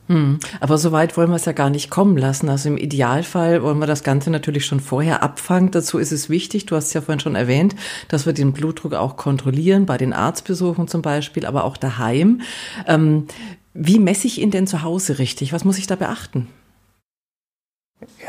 Hm. 0.08 0.40
Aber 0.60 0.78
so 0.78 0.92
weit 0.92 1.16
wollen 1.16 1.30
wir 1.30 1.38
es 1.38 1.46
ja 1.46 1.54
gar 1.54 1.70
nicht 1.70 1.90
kommen 1.90 2.18
lassen. 2.18 2.50
Also 2.50 2.68
im 2.70 2.78
Idealfall 2.78 3.64
wollen 3.64 3.80
wir 3.80 3.88
das 3.88 4.04
Ganze 4.04 4.32
natürlich 4.32 4.66
schon 4.66 4.82
vorher 4.82 5.24
abfangen. 5.24 5.72
Dazu 5.72 5.98
ist 5.98 6.12
es 6.12 6.30
wichtig, 6.30 6.66
du 6.66 6.76
hast 6.76 6.88
es 6.88 6.94
ja 6.94 7.02
vorhin 7.02 7.22
schon 7.22 7.36
erwähnt, 7.36 7.76
dass 8.10 8.26
wir 8.26 8.34
den 8.34 8.52
Blutdruck 8.52 8.94
auch 8.94 9.16
kontrollieren, 9.16 9.86
bei 9.86 9.98
den 9.98 10.12
Arztbesuchen 10.12 10.88
zum 10.88 11.02
Beispiel, 11.02 11.46
aber 11.46 11.64
auch 11.64 11.78
daheim. 11.78 12.42
Ähm, 12.86 13.28
wie 13.74 14.00
messe 14.00 14.28
ich 14.28 14.42
ihn 14.42 14.52
denn 14.52 14.68
zu 14.68 14.84
Hause 14.84 15.20
richtig? 15.20 15.54
Was 15.54 15.64
muss 15.64 15.78
ich 15.78 15.88
da 15.88 15.96
beachten? 15.96 16.48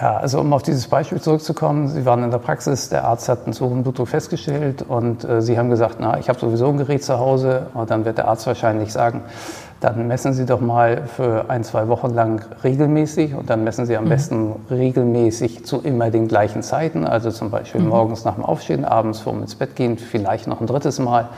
Ja, 0.01 0.17
also 0.17 0.41
um 0.41 0.53
auf 0.53 0.63
dieses 0.63 0.89
Beispiel 0.89 1.21
zurückzukommen, 1.21 1.89
Sie 1.89 2.05
waren 2.05 2.23
in 2.25 2.31
der 2.31 2.39
Praxis, 2.39 2.89
der 2.89 3.05
Arzt 3.05 3.29
hat 3.29 3.45
einen 3.45 3.53
zu 3.53 3.69
hohen 3.69 3.83
Blutdruck 3.83 4.09
festgestellt 4.09 4.85
und 4.87 5.25
äh, 5.25 5.41
Sie 5.41 5.59
haben 5.59 5.71
gesagt, 5.71 5.97
na, 6.01 6.19
ich 6.19 6.29
habe 6.29 6.39
sowieso 6.39 6.69
ein 6.69 6.77
Gerät 6.77 7.05
zu 7.05 7.19
Hause 7.19 7.67
und 7.75 7.91
dann 7.91 8.05
wird 8.05 8.19
der 8.19 8.29
Arzt 8.29 8.47
wahrscheinlich 8.47 8.93
sagen, 8.93 9.23
dann 9.81 10.07
messen 10.07 10.33
Sie 10.33 10.47
doch 10.47 10.61
mal 10.61 11.03
für 11.07 11.51
ein, 11.51 11.63
zwei 11.63 11.89
Wochen 11.89 12.15
lang 12.15 12.45
regelmäßig 12.65 13.35
und 13.35 13.51
dann 13.51 13.65
messen 13.65 13.87
Sie 13.87 13.97
am 13.97 14.05
mhm. 14.05 14.09
besten 14.09 14.53
regelmäßig 14.71 15.65
zu 15.65 15.81
immer 15.81 16.11
den 16.11 16.29
gleichen 16.29 16.63
Zeiten, 16.63 17.07
also 17.07 17.31
zum 17.31 17.51
Beispiel 17.51 17.81
mhm. 17.81 17.89
morgens 17.89 18.25
nach 18.25 18.35
dem 18.35 18.45
Aufstehen, 18.45 18.85
abends 18.85 19.21
vorm 19.21 19.43
ins 19.43 19.55
Bett 19.55 19.77
gehen, 19.77 19.99
vielleicht 19.99 20.47
noch 20.47 20.61
ein 20.61 20.67
drittes 20.67 20.99
Mal 20.99 21.29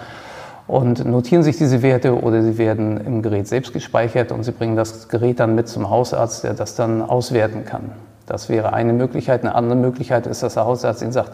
und 0.67 1.05
notieren 1.05 1.43
sich 1.43 1.59
diese 1.59 1.83
Werte 1.83 2.21
oder 2.21 2.43
sie 2.43 2.59
werden 2.59 2.99
im 2.99 3.23
Gerät 3.23 3.47
selbst 3.47 3.73
gespeichert 3.73 4.33
und 4.33 4.43
Sie 4.43 4.53
bringen 4.53 4.77
das 4.77 5.09
Gerät 5.09 5.41
dann 5.41 5.55
mit 5.55 5.69
zum 5.69 5.91
Hausarzt, 5.91 6.45
der 6.45 6.55
das 6.55 6.75
dann 6.75 7.03
auswerten 7.03 7.65
kann. 7.65 7.93
Das 8.27 8.49
wäre 8.49 8.73
eine 8.73 8.93
Möglichkeit. 8.93 9.43
Eine 9.43 9.55
andere 9.55 9.79
Möglichkeit 9.79 10.27
ist, 10.27 10.43
dass 10.43 10.55
der 10.55 10.65
Hausarzt 10.65 11.03
Ihnen 11.03 11.13
sagt, 11.13 11.33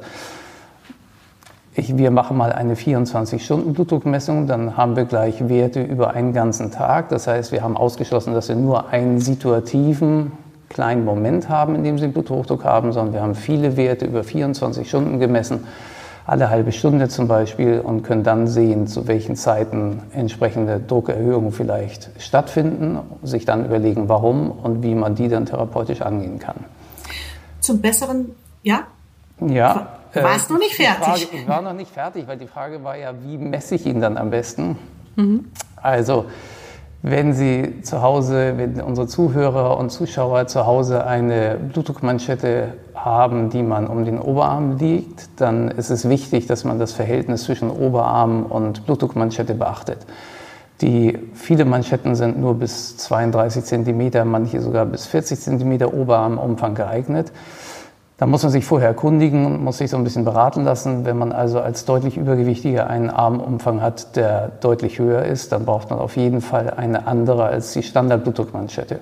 ich, 1.75 1.97
wir 1.97 2.11
machen 2.11 2.37
mal 2.37 2.53
eine 2.53 2.75
24-Stunden-Blutdruckmessung, 2.75 4.47
dann 4.47 4.77
haben 4.77 4.95
wir 4.95 5.07
gleich 5.07 5.49
Werte 5.49 5.83
über 5.83 6.11
einen 6.13 6.35
ganzen 6.35 6.71
Tag. 6.71 7.09
Das 7.09 7.27
heißt, 7.27 7.51
wir 7.51 7.63
haben 7.63 7.79
ausgeschlossen, 7.79 8.35
dass 8.35 8.49
wir 8.49 8.57
nur 8.57 8.91
einen 8.91 9.21
situativen 9.21 10.33
kleinen 10.69 11.05
Moment 11.05 11.49
haben, 11.49 11.75
in 11.75 11.83
dem 11.83 11.99
Sie 11.99 12.09
Bluthochdruck 12.09 12.65
haben, 12.65 12.93
sondern 12.93 13.15
wir 13.15 13.23
haben 13.23 13.35
viele 13.35 13.77
Werte 13.79 14.05
über 14.05 14.23
24 14.23 14.87
Stunden 14.87 15.19
gemessen, 15.19 15.67
alle 16.27 16.51
halbe 16.51 16.73
Stunde 16.73 17.09
zum 17.09 17.27
Beispiel, 17.27 17.81
und 17.81 18.03
können 18.03 18.23
dann 18.23 18.47
sehen, 18.47 18.87
zu 18.87 19.09
welchen 19.09 19.35
Zeiten 19.35 20.03
entsprechende 20.13 20.79
Druckerhöhungen 20.79 21.53
vielleicht 21.53 22.11
stattfinden, 22.19 22.99
sich 23.23 23.47
dann 23.47 23.65
überlegen, 23.65 24.11
warum 24.11 24.51
und 24.51 24.83
wie 24.83 24.95
man 24.95 25.15
die 25.15 25.29
dann 25.29 25.47
therapeutisch 25.47 26.03
angehen 26.03 26.39
kann. 26.39 26.57
Zum 27.63 27.81
besseren, 27.81 28.35
ja? 28.63 28.87
Ja, 29.41 29.99
warst 30.15 30.51
äh, 30.51 30.53
noch 30.53 30.61
nicht 30.61 30.75
fertig? 30.75 31.05
Frage, 31.05 31.21
ich 31.33 31.49
war 31.49 31.63
noch 31.63 31.73
nicht 31.73 31.91
fertig, 31.91 32.27
weil 32.27 32.37
die 32.37 32.47
Frage 32.47 32.85
war 32.85 32.97
ja, 32.97 33.15
wie 33.23 33.39
messe 33.39 33.77
ich 33.77 33.87
ihn 33.87 34.01
dann 34.01 34.17
am 34.19 34.31
besten? 34.31 34.77
Mhm. 35.17 35.47
Also, 35.77 36.27
wenn 37.03 37.33
Sie 37.33 37.83
zu 37.83 38.03
Hause, 38.03 38.55
wenn 38.57 38.81
unsere 38.81 39.09
Zuhörer 39.09 39.77
und 39.79 39.91
Zuschauer 39.91 40.47
zu 40.47 40.67
Hause 40.67 41.05
eine 41.05 41.57
Blutdruckmanschette 41.57 42.75
haben, 42.95 43.51
die 43.51 43.63
man 43.63 43.89
um 43.89 44.05
den 44.05 44.21
Oberarm 44.21 44.77
liegt, 44.77 45.41
dann 45.41 45.69
ist 45.69 45.91
es 45.91 46.09
wichtig, 46.09 46.47
dass 46.47 46.63
man 46.65 46.79
das 46.79 46.93
Verhältnis 46.93 47.45
zwischen 47.45 47.71
Oberarm 47.71 48.45
und 48.45 48.87
Blutdruckmanschette 48.87 49.55
beachtet. 49.55 50.07
Die, 50.83 51.17
viele 51.35 51.65
Manschetten 51.65 52.17
sind 52.17 52.41
nur 52.41 52.55
bis 52.55 52.97
32 52.97 53.65
cm, 53.65 54.29
manche 54.29 54.61
sogar 54.61 54.85
bis 54.85 55.07
40 55.07 55.41
cm 55.41 55.83
Oberarmumfang 55.83 56.75
geeignet. 56.75 57.33
Da 58.19 58.27
muss 58.27 58.43
man 58.43 58.53
sich 58.53 58.65
vorher 58.65 58.89
erkundigen, 58.89 59.63
muss 59.65 59.79
sich 59.79 59.91
so 59.91 59.97
ein 59.97 60.05
bisschen 60.05 60.25
beraten 60.25 60.65
lassen. 60.65 61.05
Wenn 61.05 61.19
man 61.19 61.33
also 61.33 61.61
als 61.61 61.85
deutlich 61.85 62.17
Übergewichtiger 62.17 62.89
einen 62.89 63.11
Armumfang 63.11 63.81
hat, 63.81 64.17
der 64.17 64.49
deutlich 64.61 64.99
höher 64.99 65.25
ist, 65.25 65.53
dann 65.53 65.65
braucht 65.65 65.91
man 65.91 65.99
auf 65.99 66.17
jeden 66.17 66.41
Fall 66.41 66.71
eine 66.71 67.07
andere 67.07 67.45
als 67.45 67.73
die 67.73 67.83
Standard-Blutdruckmanschette. 67.83 69.01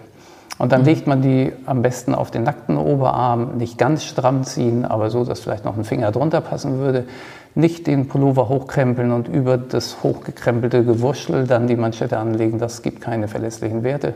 Und 0.61 0.73
dann 0.73 0.83
mhm. 0.83 0.87
legt 0.87 1.07
man 1.07 1.23
die 1.23 1.53
am 1.65 1.81
besten 1.81 2.15
auf 2.15 2.31
den 2.31 2.43
nackten 2.43 2.77
Oberarm, 2.77 3.57
nicht 3.57 3.79
ganz 3.79 4.05
stramm 4.05 4.45
ziehen, 4.45 4.85
aber 4.85 5.09
so, 5.09 5.25
dass 5.25 5.41
vielleicht 5.41 5.65
noch 5.65 5.75
ein 5.75 5.85
Finger 5.85 6.13
drunter 6.13 6.43
passen 6.43 6.79
würde. 6.79 7.07
Nicht 7.55 7.87
den 7.87 8.09
Pullover 8.09 8.51
hochkrempeln 8.51 9.11
und 9.11 9.27
über 9.27 9.57
das 9.57 10.03
hochgekrempelte 10.03 10.85
Gewurschtel 10.85 11.47
dann 11.47 11.67
die 11.67 11.77
Manschette 11.77 12.19
anlegen, 12.19 12.59
das 12.59 12.83
gibt 12.83 13.01
keine 13.01 13.27
verlässlichen 13.27 13.85
Werte 13.85 14.15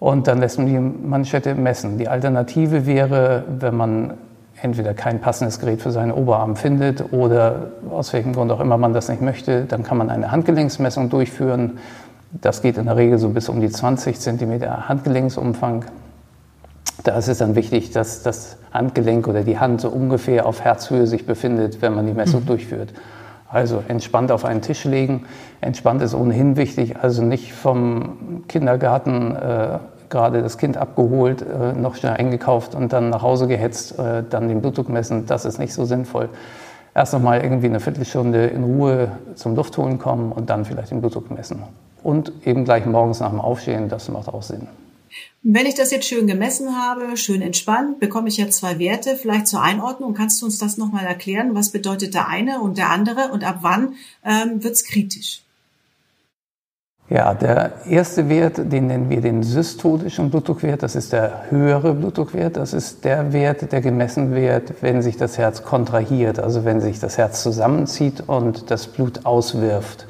und 0.00 0.26
dann 0.26 0.40
lässt 0.40 0.58
man 0.58 0.66
die 0.66 0.78
Manschette 0.78 1.54
messen. 1.54 1.96
Die 1.96 2.08
Alternative 2.08 2.84
wäre, 2.84 3.44
wenn 3.48 3.76
man 3.76 4.14
entweder 4.60 4.94
kein 4.94 5.20
passendes 5.20 5.60
Gerät 5.60 5.80
für 5.80 5.92
seinen 5.92 6.12
Oberarm 6.12 6.56
findet 6.56 7.12
oder 7.12 7.72
aus 7.90 8.12
welchem 8.12 8.32
Grund 8.32 8.50
auch 8.50 8.60
immer 8.60 8.78
man 8.78 8.94
das 8.94 9.08
nicht 9.08 9.22
möchte, 9.22 9.64
dann 9.64 9.82
kann 9.82 9.96
man 9.96 10.10
eine 10.10 10.32
Handgelenksmessung 10.32 11.08
durchführen. 11.08 11.78
Das 12.40 12.62
geht 12.62 12.76
in 12.76 12.86
der 12.86 12.96
Regel 12.96 13.18
so 13.18 13.30
bis 13.30 13.48
um 13.48 13.60
die 13.60 13.70
20 13.70 14.18
cm 14.18 14.88
Handgelenksumfang. 14.88 15.84
Da 17.04 17.16
ist 17.16 17.28
es 17.28 17.38
dann 17.38 17.54
wichtig, 17.54 17.92
dass 17.92 18.22
das 18.22 18.56
Handgelenk 18.72 19.28
oder 19.28 19.42
die 19.42 19.58
Hand 19.58 19.80
so 19.80 19.88
ungefähr 19.88 20.46
auf 20.46 20.62
Herzhöhe 20.62 21.06
sich 21.06 21.26
befindet, 21.26 21.82
wenn 21.82 21.94
man 21.94 22.06
die 22.06 22.12
Messung 22.12 22.42
mhm. 22.42 22.46
durchführt. 22.46 22.92
Also 23.48 23.82
entspannt 23.86 24.32
auf 24.32 24.44
einen 24.44 24.60
Tisch 24.60 24.84
legen. 24.84 25.26
Entspannt 25.60 26.02
ist 26.02 26.14
ohnehin 26.14 26.56
wichtig, 26.56 26.96
also 27.00 27.22
nicht 27.22 27.52
vom 27.52 28.44
Kindergarten 28.48 29.36
äh, 29.36 29.78
gerade 30.08 30.42
das 30.42 30.58
Kind 30.58 30.76
abgeholt, 30.76 31.42
äh, 31.42 31.72
noch 31.72 31.94
schnell 31.94 32.14
eingekauft 32.14 32.74
und 32.74 32.92
dann 32.92 33.10
nach 33.10 33.22
Hause 33.22 33.46
gehetzt, 33.46 33.98
äh, 33.98 34.24
dann 34.28 34.48
den 34.48 34.60
Blutdruck 34.60 34.88
messen. 34.88 35.26
Das 35.26 35.44
ist 35.44 35.58
nicht 35.58 35.74
so 35.74 35.84
sinnvoll. 35.84 36.28
Erst 36.94 37.12
noch 37.12 37.20
mal 37.20 37.40
irgendwie 37.42 37.66
eine 37.66 37.80
Viertelstunde 37.80 38.46
in 38.46 38.64
Ruhe 38.64 39.08
zum 39.34 39.54
Luftholen 39.54 39.98
kommen 39.98 40.32
und 40.32 40.50
dann 40.50 40.64
vielleicht 40.64 40.90
den 40.90 41.00
Blutdruck 41.00 41.30
messen. 41.30 41.62
Und 42.06 42.30
eben 42.44 42.64
gleich 42.64 42.86
morgens 42.86 43.18
nach 43.18 43.30
dem 43.30 43.40
Aufstehen, 43.40 43.88
das 43.88 44.08
macht 44.08 44.28
auch 44.28 44.44
Sinn. 44.44 44.68
Wenn 45.42 45.66
ich 45.66 45.74
das 45.74 45.90
jetzt 45.90 46.06
schön 46.06 46.28
gemessen 46.28 46.80
habe, 46.80 47.16
schön 47.16 47.42
entspannt, 47.42 47.98
bekomme 47.98 48.28
ich 48.28 48.36
ja 48.36 48.48
zwei 48.48 48.78
Werte. 48.78 49.16
Vielleicht 49.16 49.48
zur 49.48 49.60
Einordnung, 49.60 50.14
kannst 50.14 50.40
du 50.40 50.46
uns 50.46 50.56
das 50.56 50.76
nochmal 50.76 51.04
erklären? 51.04 51.56
Was 51.56 51.70
bedeutet 51.70 52.14
der 52.14 52.28
eine 52.28 52.60
und 52.60 52.78
der 52.78 52.90
andere 52.90 53.32
und 53.32 53.42
ab 53.42 53.58
wann 53.62 53.94
ähm, 54.24 54.62
wird 54.62 54.74
es 54.74 54.84
kritisch? 54.84 55.42
Ja, 57.10 57.34
der 57.34 57.72
erste 57.88 58.28
Wert, 58.28 58.58
den 58.58 58.86
nennen 58.86 59.10
wir 59.10 59.20
den 59.20 59.42
systolischen 59.42 60.30
Blutdruckwert. 60.30 60.84
Das 60.84 60.94
ist 60.94 61.12
der 61.12 61.50
höhere 61.50 61.92
Blutdruckwert. 61.92 62.56
Das 62.56 62.72
ist 62.72 63.04
der 63.04 63.32
Wert, 63.32 63.72
der 63.72 63.80
gemessen 63.80 64.32
wird, 64.32 64.80
wenn 64.80 65.02
sich 65.02 65.16
das 65.16 65.38
Herz 65.38 65.64
kontrahiert, 65.64 66.38
also 66.38 66.64
wenn 66.64 66.80
sich 66.80 67.00
das 67.00 67.18
Herz 67.18 67.42
zusammenzieht 67.42 68.22
und 68.28 68.70
das 68.70 68.86
Blut 68.86 69.26
auswirft. 69.26 70.06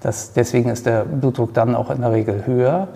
Das, 0.00 0.32
deswegen 0.32 0.70
ist 0.70 0.86
der 0.86 1.04
Blutdruck 1.04 1.54
dann 1.54 1.74
auch 1.74 1.90
in 1.90 2.00
der 2.00 2.12
Regel 2.12 2.46
höher. 2.46 2.88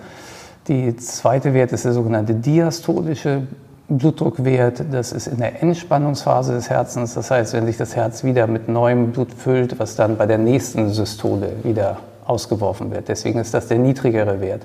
Die 0.68 0.96
zweite 0.96 1.52
Wert 1.52 1.72
ist 1.72 1.84
der 1.84 1.92
sogenannte 1.92 2.34
diastolische 2.34 3.42
Blutdruckwert. 3.88 4.84
Das 4.90 5.12
ist 5.12 5.26
in 5.26 5.38
der 5.38 5.62
Entspannungsphase 5.62 6.54
des 6.54 6.70
Herzens. 6.70 7.14
Das 7.14 7.30
heißt, 7.30 7.52
wenn 7.52 7.66
sich 7.66 7.76
das 7.76 7.94
Herz 7.94 8.24
wieder 8.24 8.46
mit 8.46 8.68
neuem 8.68 9.12
Blut 9.12 9.32
füllt, 9.32 9.78
was 9.78 9.96
dann 9.96 10.16
bei 10.16 10.26
der 10.26 10.38
nächsten 10.38 10.90
Systole 10.90 11.52
wieder 11.62 11.98
ausgeworfen 12.24 12.90
wird. 12.90 13.08
Deswegen 13.08 13.38
ist 13.38 13.52
das 13.52 13.68
der 13.68 13.78
niedrigere 13.78 14.40
Wert. 14.40 14.62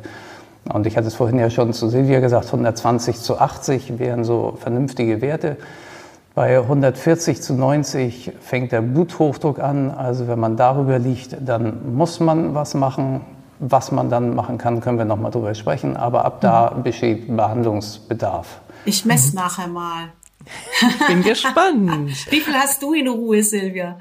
Und 0.71 0.85
ich 0.87 0.95
hatte 0.95 1.07
es 1.07 1.15
vorhin 1.15 1.39
ja 1.39 1.49
schon 1.49 1.73
zu 1.73 1.89
Silvia 1.89 2.19
gesagt, 2.19 2.45
120 2.45 3.19
zu 3.19 3.39
80 3.39 3.99
wären 3.99 4.23
so 4.23 4.57
vernünftige 4.59 5.21
Werte. 5.21 5.57
Bei 6.39 6.57
140 6.57 7.41
zu 7.41 7.53
90 7.53 8.31
fängt 8.39 8.71
der 8.71 8.79
Bluthochdruck 8.79 9.59
an. 9.59 9.91
Also 9.91 10.29
wenn 10.29 10.39
man 10.39 10.55
darüber 10.55 10.97
liegt, 10.97 11.35
dann 11.41 11.93
muss 11.97 12.21
man 12.21 12.55
was 12.55 12.75
machen. 12.75 13.25
Was 13.59 13.91
man 13.91 14.09
dann 14.09 14.35
machen 14.35 14.57
kann, 14.57 14.79
können 14.79 14.97
wir 14.97 15.03
noch 15.03 15.19
mal 15.19 15.31
drüber 15.31 15.53
sprechen. 15.53 15.97
Aber 15.97 16.23
ab 16.23 16.39
da 16.39 16.71
mhm. 16.73 16.83
besteht 16.83 17.35
Behandlungsbedarf. 17.35 18.61
Ich 18.85 19.03
messe 19.03 19.31
mhm. 19.31 19.35
nachher 19.35 19.67
mal. 19.67 20.13
Bin 21.09 21.23
gespannt. 21.23 21.91
Wie 22.31 22.39
viel 22.39 22.53
hast 22.53 22.81
du 22.83 22.93
in 22.93 23.09
Ruhe, 23.09 23.43
Silvia? 23.43 23.99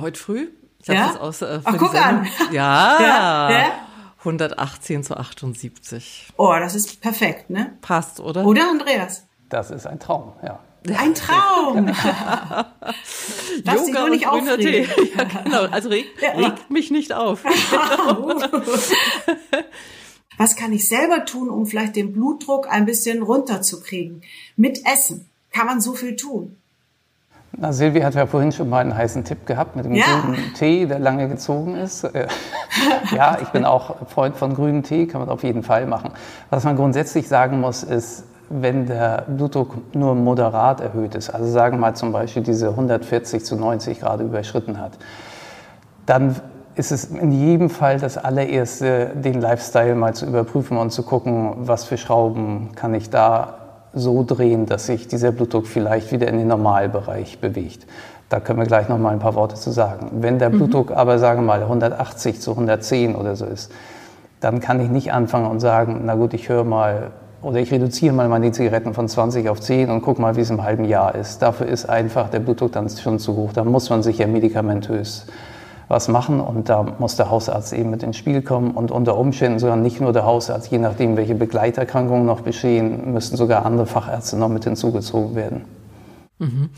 Heute 0.00 0.18
früh? 0.18 0.48
Ich 0.80 0.88
ja? 0.88 1.08
das 1.08 1.20
aus, 1.20 1.42
äh, 1.42 1.60
Ach, 1.62 1.76
guck 1.76 1.94
an. 1.94 2.26
Ja. 2.52 2.96
ja. 2.98 3.50
ja. 3.50 3.66
118 4.20 5.04
zu 5.04 5.14
78. 5.14 6.32
Oh, 6.38 6.54
das 6.58 6.74
ist 6.74 7.02
perfekt, 7.02 7.50
ne? 7.50 7.76
Passt, 7.82 8.18
oder? 8.18 8.46
Oder, 8.46 8.62
Andreas? 8.70 9.26
Das 9.50 9.70
ist 9.70 9.86
ein 9.86 10.00
Traum, 10.00 10.32
ja. 10.42 10.58
Ein 10.92 11.14
Traum. 11.14 11.86
Lass 13.64 13.88
Yoga 13.88 14.08
nicht 14.10 14.26
und 14.26 14.40
grüner 14.40 14.58
Tee. 14.58 14.86
Ja, 15.16 15.24
genau. 15.24 15.62
Also 15.70 15.88
regt, 15.88 16.20
ja. 16.20 16.32
regt 16.32 16.70
mich 16.70 16.90
nicht 16.90 17.14
auf. 17.14 17.42
Was 20.36 20.56
kann 20.56 20.72
ich 20.72 20.88
selber 20.88 21.24
tun, 21.24 21.48
um 21.48 21.64
vielleicht 21.66 21.96
den 21.96 22.12
Blutdruck 22.12 22.70
ein 22.70 22.84
bisschen 22.84 23.22
runterzukriegen? 23.22 24.22
Mit 24.56 24.84
Essen 24.84 25.26
kann 25.52 25.66
man 25.66 25.80
so 25.80 25.94
viel 25.94 26.16
tun. 26.16 26.56
Na, 27.56 27.72
Silvi 27.72 28.00
hat 28.00 28.16
ja 28.16 28.26
vorhin 28.26 28.50
schon 28.52 28.68
mal 28.68 28.80
einen 28.80 28.96
heißen 28.96 29.24
Tipp 29.24 29.46
gehabt 29.46 29.76
mit 29.76 29.84
dem 29.84 29.94
ja. 29.94 30.20
grünen 30.20 30.52
Tee, 30.54 30.86
der 30.86 30.98
lange 30.98 31.28
gezogen 31.28 31.76
ist. 31.76 32.02
Äh, 32.02 32.26
ja, 33.14 33.38
ich 33.40 33.48
bin 33.50 33.64
auch 33.64 34.08
Freund 34.08 34.36
von 34.36 34.54
grünem 34.54 34.82
Tee, 34.82 35.06
kann 35.06 35.20
man 35.20 35.30
auf 35.30 35.44
jeden 35.44 35.62
Fall 35.62 35.86
machen. 35.86 36.10
Was 36.50 36.64
man 36.64 36.74
grundsätzlich 36.74 37.28
sagen 37.28 37.60
muss, 37.60 37.84
ist, 37.84 38.24
wenn 38.50 38.86
der 38.86 39.24
Blutdruck 39.26 39.94
nur 39.94 40.14
moderat 40.14 40.80
erhöht 40.80 41.14
ist, 41.14 41.30
also 41.30 41.46
sagen 41.46 41.76
wir 41.76 41.80
mal 41.80 41.94
zum 41.94 42.12
Beispiel 42.12 42.42
diese 42.42 42.70
140 42.70 43.44
zu 43.44 43.56
90 43.56 44.00
Grad 44.00 44.20
überschritten 44.20 44.80
hat, 44.80 44.92
dann 46.06 46.36
ist 46.76 46.92
es 46.92 47.04
in 47.04 47.32
jedem 47.32 47.70
Fall 47.70 47.98
das 47.98 48.18
allererste, 48.18 49.12
den 49.14 49.40
Lifestyle 49.40 49.94
mal 49.94 50.14
zu 50.14 50.26
überprüfen 50.26 50.76
und 50.76 50.90
zu 50.90 51.02
gucken, 51.02 51.54
was 51.58 51.84
für 51.84 51.96
Schrauben 51.96 52.70
kann 52.74 52.94
ich 52.94 53.10
da 53.10 53.58
so 53.92 54.24
drehen, 54.24 54.66
dass 54.66 54.86
sich 54.86 55.06
dieser 55.06 55.30
Blutdruck 55.30 55.66
vielleicht 55.66 56.10
wieder 56.10 56.26
in 56.26 56.38
den 56.38 56.48
Normalbereich 56.48 57.40
bewegt. 57.40 57.86
Da 58.28 58.40
können 58.40 58.58
wir 58.58 58.66
gleich 58.66 58.88
noch 58.88 58.98
mal 58.98 59.10
ein 59.10 59.20
paar 59.20 59.36
Worte 59.36 59.54
zu 59.54 59.70
sagen. 59.70 60.10
Wenn 60.20 60.40
der 60.40 60.50
mhm. 60.50 60.56
Blutdruck 60.56 60.90
aber, 60.90 61.18
sagen 61.18 61.42
wir 61.42 61.46
mal, 61.46 61.62
180 61.62 62.40
zu 62.40 62.50
110 62.52 63.14
oder 63.14 63.36
so 63.36 63.46
ist, 63.46 63.70
dann 64.40 64.60
kann 64.60 64.80
ich 64.80 64.90
nicht 64.90 65.12
anfangen 65.12 65.46
und 65.46 65.60
sagen, 65.60 66.02
na 66.04 66.16
gut, 66.16 66.34
ich 66.34 66.48
höre 66.48 66.64
mal 66.64 67.12
oder 67.44 67.60
ich 67.60 67.70
reduziere 67.70 68.14
mal 68.14 68.28
meine 68.28 68.50
Zigaretten 68.52 68.94
von 68.94 69.08
20 69.08 69.48
auf 69.48 69.60
10 69.60 69.90
und 69.90 70.02
gucke 70.02 70.20
mal, 70.20 70.36
wie 70.36 70.40
es 70.40 70.50
im 70.50 70.64
halben 70.64 70.84
Jahr 70.84 71.14
ist. 71.14 71.42
Dafür 71.42 71.66
ist 71.66 71.86
einfach 71.86 72.30
der 72.30 72.40
Blutdruck 72.40 72.72
dann 72.72 72.88
schon 72.88 73.18
zu 73.18 73.36
hoch. 73.36 73.52
Da 73.52 73.64
muss 73.64 73.90
man 73.90 74.02
sich 74.02 74.18
ja 74.18 74.26
medikamentös 74.26 75.26
was 75.88 76.08
machen 76.08 76.40
und 76.40 76.70
da 76.70 76.82
muss 76.98 77.16
der 77.16 77.30
Hausarzt 77.30 77.74
eben 77.74 77.90
mit 77.90 78.02
ins 78.02 78.16
Spiel 78.16 78.40
kommen 78.40 78.70
und 78.70 78.90
unter 78.90 79.18
Umständen 79.18 79.58
sogar 79.58 79.76
nicht 79.76 80.00
nur 80.00 80.14
der 80.14 80.24
Hausarzt, 80.24 80.70
je 80.70 80.78
nachdem, 80.78 81.16
welche 81.18 81.34
Begleiterkrankungen 81.34 82.24
noch 82.24 82.40
bestehen, 82.40 83.12
müssen 83.12 83.36
sogar 83.36 83.66
andere 83.66 83.84
Fachärzte 83.86 84.38
noch 84.38 84.48
mit 84.48 84.64
hinzugezogen 84.64 85.34
werden. 85.34 85.64
Mhm. 86.44 86.70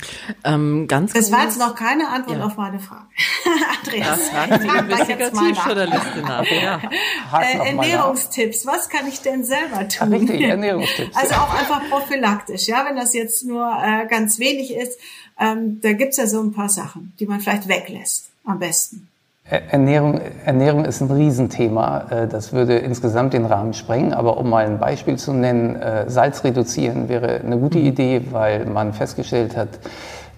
Ähm, 0.45 0.87
ganz 0.87 1.13
das 1.13 1.33
war 1.33 1.45
jetzt 1.45 1.59
noch 1.59 1.75
keine 1.75 2.09
Antwort 2.09 2.39
ja. 2.39 2.45
auf 2.45 2.57
meine 2.57 2.79
Frage. 2.79 3.07
Andreas. 3.79 4.19
Das 4.19 4.29
fragt 4.29 4.63
die 4.63 4.79
Investigativjournalistin 4.79 6.23
nach. 6.23 6.47
Ja. 6.57 6.81
Äh, 7.41 7.69
Ernährungstipps. 7.69 8.67
Was 8.67 8.89
kann 8.89 9.07
ich 9.09 9.21
denn 9.21 9.45
selber 9.45 9.89
tun? 9.89 10.13
Richtig, 10.13 10.41
Ernährungstipps. 10.43 11.17
Also 11.17 11.35
auch 11.35 11.53
einfach 11.53 11.89
prophylaktisch. 11.91 12.69
Ja, 12.69 12.85
wenn 12.87 12.97
das 12.97 13.13
jetzt 13.15 13.45
nur 13.45 13.67
äh, 13.67 14.07
ganz 14.07 14.39
wenig 14.39 14.75
ist, 14.75 14.99
ähm, 15.39 15.81
da 15.81 15.93
gibt's 15.93 16.17
ja 16.17 16.27
so 16.27 16.41
ein 16.41 16.53
paar 16.53 16.69
Sachen, 16.69 17.13
die 17.19 17.27
man 17.27 17.41
vielleicht 17.41 17.69
weglässt. 17.69 18.31
Am 18.45 18.59
besten. 18.59 19.09
Ernährung, 19.49 20.21
Ernährung 20.45 20.85
ist 20.85 21.01
ein 21.01 21.11
Riesenthema. 21.11 22.07
Äh, 22.11 22.27
das 22.27 22.53
würde 22.53 22.79
insgesamt 22.79 23.33
den 23.33 23.45
Rahmen 23.45 23.75
sprengen. 23.75 24.13
Aber 24.13 24.39
um 24.39 24.51
mal 24.51 24.67
ein 24.67 24.79
Beispiel 24.79 25.17
zu 25.17 25.33
nennen, 25.33 25.77
äh, 25.77 26.11
Salz 26.11 26.43
reduzieren 26.43 27.09
wäre 27.09 27.41
eine 27.41 27.59
gute 27.59 27.79
mhm. 27.79 27.87
Idee, 27.87 28.23
weil 28.31 28.67
man 28.67 28.93
festgestellt 28.93 29.57
hat, 29.57 29.69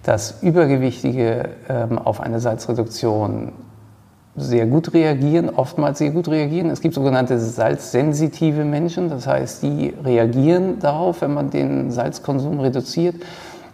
dass 0.03 0.43
Übergewichtige 0.43 1.51
ähm, 1.69 1.99
auf 1.99 2.21
eine 2.21 2.41
Salzreduktion 2.41 3.53
sehr 4.37 4.67
gut 4.67 4.95
reagieren, 4.95 5.51
oftmals 5.51 5.99
sehr 5.99 6.11
gut 6.11 6.29
reagieren. 6.29 6.71
Es 6.71 6.81
gibt 6.81 6.95
sogenannte 6.95 7.39
salzsensitive 7.39 8.65
Menschen, 8.65 9.09
das 9.09 9.27
heißt, 9.27 9.63
die 9.63 9.95
reagieren 10.05 10.79
darauf, 10.79 11.23
wenn 11.23 11.35
man 11.35 11.51
den 11.51 11.91
Salzkonsum 11.91 12.61
reduziert. 12.61 13.17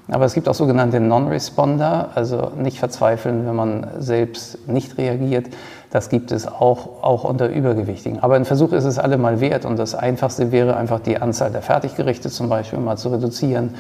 Aber 0.08 0.26
es 0.26 0.34
gibt 0.34 0.48
auch 0.48 0.54
sogenannte 0.54 1.00
Non-Responder, 1.00 2.10
also 2.14 2.52
nicht 2.56 2.78
verzweifeln, 2.78 3.46
wenn 3.46 3.56
man 3.56 3.86
selbst 3.98 4.68
nicht 4.68 4.98
reagiert. 4.98 5.46
Das 5.90 6.10
gibt 6.10 6.30
es 6.30 6.46
auch, 6.46 7.02
auch 7.02 7.24
unter 7.24 7.48
Übergewichtigen. 7.48 8.20
Aber 8.20 8.34
ein 8.34 8.44
Versuch 8.44 8.72
ist 8.72 8.84
es 8.84 8.98
allemal 8.98 9.40
wert. 9.40 9.64
Und 9.64 9.78
das 9.78 9.94
Einfachste 9.94 10.52
wäre 10.52 10.76
einfach 10.76 11.00
die 11.00 11.18
Anzahl 11.22 11.50
der 11.50 11.62
Fertiggerichte 11.62 12.28
zum 12.28 12.48
Beispiel 12.48 12.80
mal 12.80 12.98
zu 12.98 13.08
reduzieren. 13.08 13.76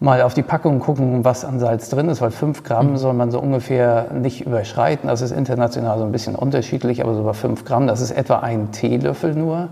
Mal 0.00 0.22
auf 0.22 0.34
die 0.34 0.42
Packung 0.42 0.80
gucken, 0.80 1.24
was 1.24 1.44
an 1.44 1.60
Salz 1.60 1.88
drin 1.88 2.08
ist, 2.08 2.20
weil 2.20 2.32
fünf 2.32 2.64
Gramm 2.64 2.90
mhm. 2.90 2.96
soll 2.96 3.14
man 3.14 3.30
so 3.30 3.38
ungefähr 3.38 4.08
nicht 4.12 4.44
überschreiten. 4.44 5.08
Das 5.08 5.22
ist 5.22 5.30
international 5.30 5.96
so 5.98 6.04
ein 6.04 6.12
bisschen 6.12 6.34
unterschiedlich, 6.34 7.02
aber 7.02 7.14
so 7.14 7.22
bei 7.22 7.34
fünf 7.34 7.64
Gramm, 7.64 7.86
das 7.86 8.00
ist 8.00 8.10
etwa 8.10 8.40
ein 8.40 8.72
Teelöffel 8.72 9.34
nur. 9.34 9.68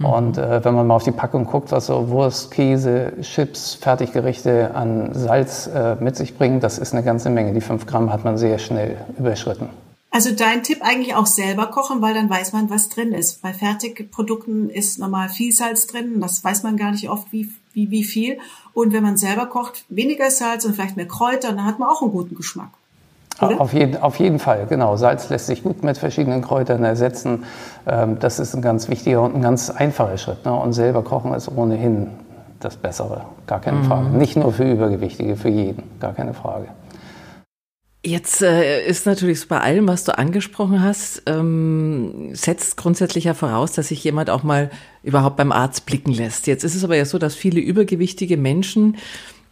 Mhm. 0.00 0.06
Und 0.06 0.38
äh, 0.38 0.64
wenn 0.64 0.74
man 0.74 0.86
mal 0.86 0.96
auf 0.96 1.04
die 1.04 1.12
Packung 1.12 1.44
guckt, 1.44 1.70
was 1.72 1.86
so 1.86 2.08
Wurst, 2.08 2.50
Käse, 2.50 3.12
Chips, 3.20 3.74
Fertiggerichte 3.74 4.74
an 4.74 5.10
Salz 5.14 5.68
äh, 5.68 5.96
mit 5.96 6.16
sich 6.16 6.36
bringen, 6.36 6.60
das 6.60 6.78
ist 6.78 6.92
eine 6.92 7.04
ganze 7.04 7.30
Menge. 7.30 7.52
Die 7.52 7.60
fünf 7.60 7.86
Gramm 7.86 8.12
hat 8.12 8.24
man 8.24 8.38
sehr 8.38 8.58
schnell 8.58 8.96
überschritten. 9.18 9.68
Also 10.12 10.32
dein 10.34 10.64
Tipp 10.64 10.78
eigentlich 10.80 11.14
auch 11.14 11.26
selber 11.26 11.66
kochen, 11.66 12.02
weil 12.02 12.14
dann 12.14 12.28
weiß 12.28 12.52
man, 12.52 12.68
was 12.68 12.88
drin 12.88 13.12
ist. 13.12 13.42
Bei 13.42 13.52
Fertigprodukten 13.52 14.68
ist 14.68 14.98
normal 14.98 15.28
viel 15.28 15.52
Salz 15.52 15.86
drin. 15.86 16.20
Das 16.20 16.42
weiß 16.42 16.64
man 16.64 16.76
gar 16.76 16.90
nicht 16.90 17.08
oft, 17.08 17.30
wie, 17.30 17.52
wie, 17.74 17.92
wie 17.92 18.02
viel. 18.02 18.38
Und 18.72 18.92
wenn 18.92 19.04
man 19.04 19.16
selber 19.16 19.46
kocht, 19.46 19.84
weniger 19.88 20.30
Salz 20.30 20.64
und 20.64 20.74
vielleicht 20.74 20.96
mehr 20.96 21.06
Kräuter, 21.06 21.50
dann 21.52 21.64
hat 21.64 21.78
man 21.78 21.88
auch 21.88 22.02
einen 22.02 22.10
guten 22.10 22.34
Geschmack. 22.34 22.70
Auf 23.40 23.72
jeden, 23.72 23.96
auf 23.96 24.16
jeden 24.16 24.38
Fall, 24.38 24.66
genau. 24.68 24.96
Salz 24.96 25.28
lässt 25.30 25.46
sich 25.46 25.62
gut 25.62 25.82
mit 25.82 25.98
verschiedenen 25.98 26.42
Kräutern 26.42 26.84
ersetzen. 26.84 27.44
Ähm, 27.86 28.18
das 28.20 28.38
ist 28.38 28.54
ein 28.54 28.62
ganz 28.62 28.88
wichtiger 28.88 29.22
und 29.22 29.34
ein 29.34 29.42
ganz 29.42 29.70
einfacher 29.70 30.18
Schritt. 30.18 30.44
Ne? 30.44 30.52
Und 30.52 30.72
selber 30.72 31.02
kochen 31.02 31.32
ist 31.32 31.48
ohnehin 31.48 32.08
das 32.60 32.76
Bessere, 32.76 33.22
gar 33.46 33.60
keine 33.60 33.78
mhm. 33.78 33.84
Frage. 33.84 34.08
Nicht 34.10 34.36
nur 34.36 34.52
für 34.52 34.70
Übergewichtige, 34.70 35.36
für 35.36 35.48
jeden, 35.48 35.82
gar 35.98 36.12
keine 36.12 36.34
Frage. 36.34 36.68
Jetzt 38.02 38.40
äh, 38.40 38.86
ist 38.86 39.04
natürlich 39.04 39.40
so 39.40 39.46
bei 39.48 39.60
allem, 39.60 39.86
was 39.86 40.04
du 40.04 40.16
angesprochen 40.16 40.82
hast, 40.82 41.22
ähm, 41.26 42.30
setzt 42.32 42.78
grundsätzlich 42.78 43.24
ja 43.24 43.34
voraus, 43.34 43.72
dass 43.72 43.88
sich 43.88 44.02
jemand 44.02 44.30
auch 44.30 44.42
mal 44.42 44.70
überhaupt 45.02 45.36
beim 45.36 45.52
Arzt 45.52 45.84
blicken 45.84 46.12
lässt. 46.12 46.46
Jetzt 46.46 46.64
ist 46.64 46.74
es 46.74 46.82
aber 46.82 46.96
ja 46.96 47.04
so, 47.04 47.18
dass 47.18 47.34
viele 47.34 47.60
übergewichtige 47.60 48.38
Menschen 48.38 48.96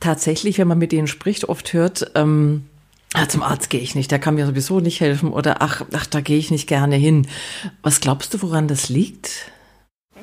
tatsächlich, 0.00 0.58
wenn 0.58 0.68
man 0.68 0.78
mit 0.78 0.92
denen 0.92 1.08
spricht, 1.08 1.46
oft 1.50 1.74
hört, 1.74 2.12
ähm, 2.14 2.64
Ah, 3.14 3.26
zum 3.26 3.42
Arzt 3.42 3.70
gehe 3.70 3.80
ich 3.80 3.94
nicht, 3.94 4.10
der 4.10 4.18
kann 4.18 4.34
mir 4.34 4.46
sowieso 4.46 4.80
nicht 4.80 5.00
helfen 5.00 5.32
oder 5.32 5.56
ach, 5.60 5.82
ach, 5.94 6.06
da 6.06 6.20
gehe 6.20 6.36
ich 6.38 6.50
nicht 6.50 6.68
gerne 6.68 6.96
hin. 6.96 7.26
Was 7.82 8.00
glaubst 8.00 8.34
du, 8.34 8.42
woran 8.42 8.68
das 8.68 8.90
liegt? 8.90 9.50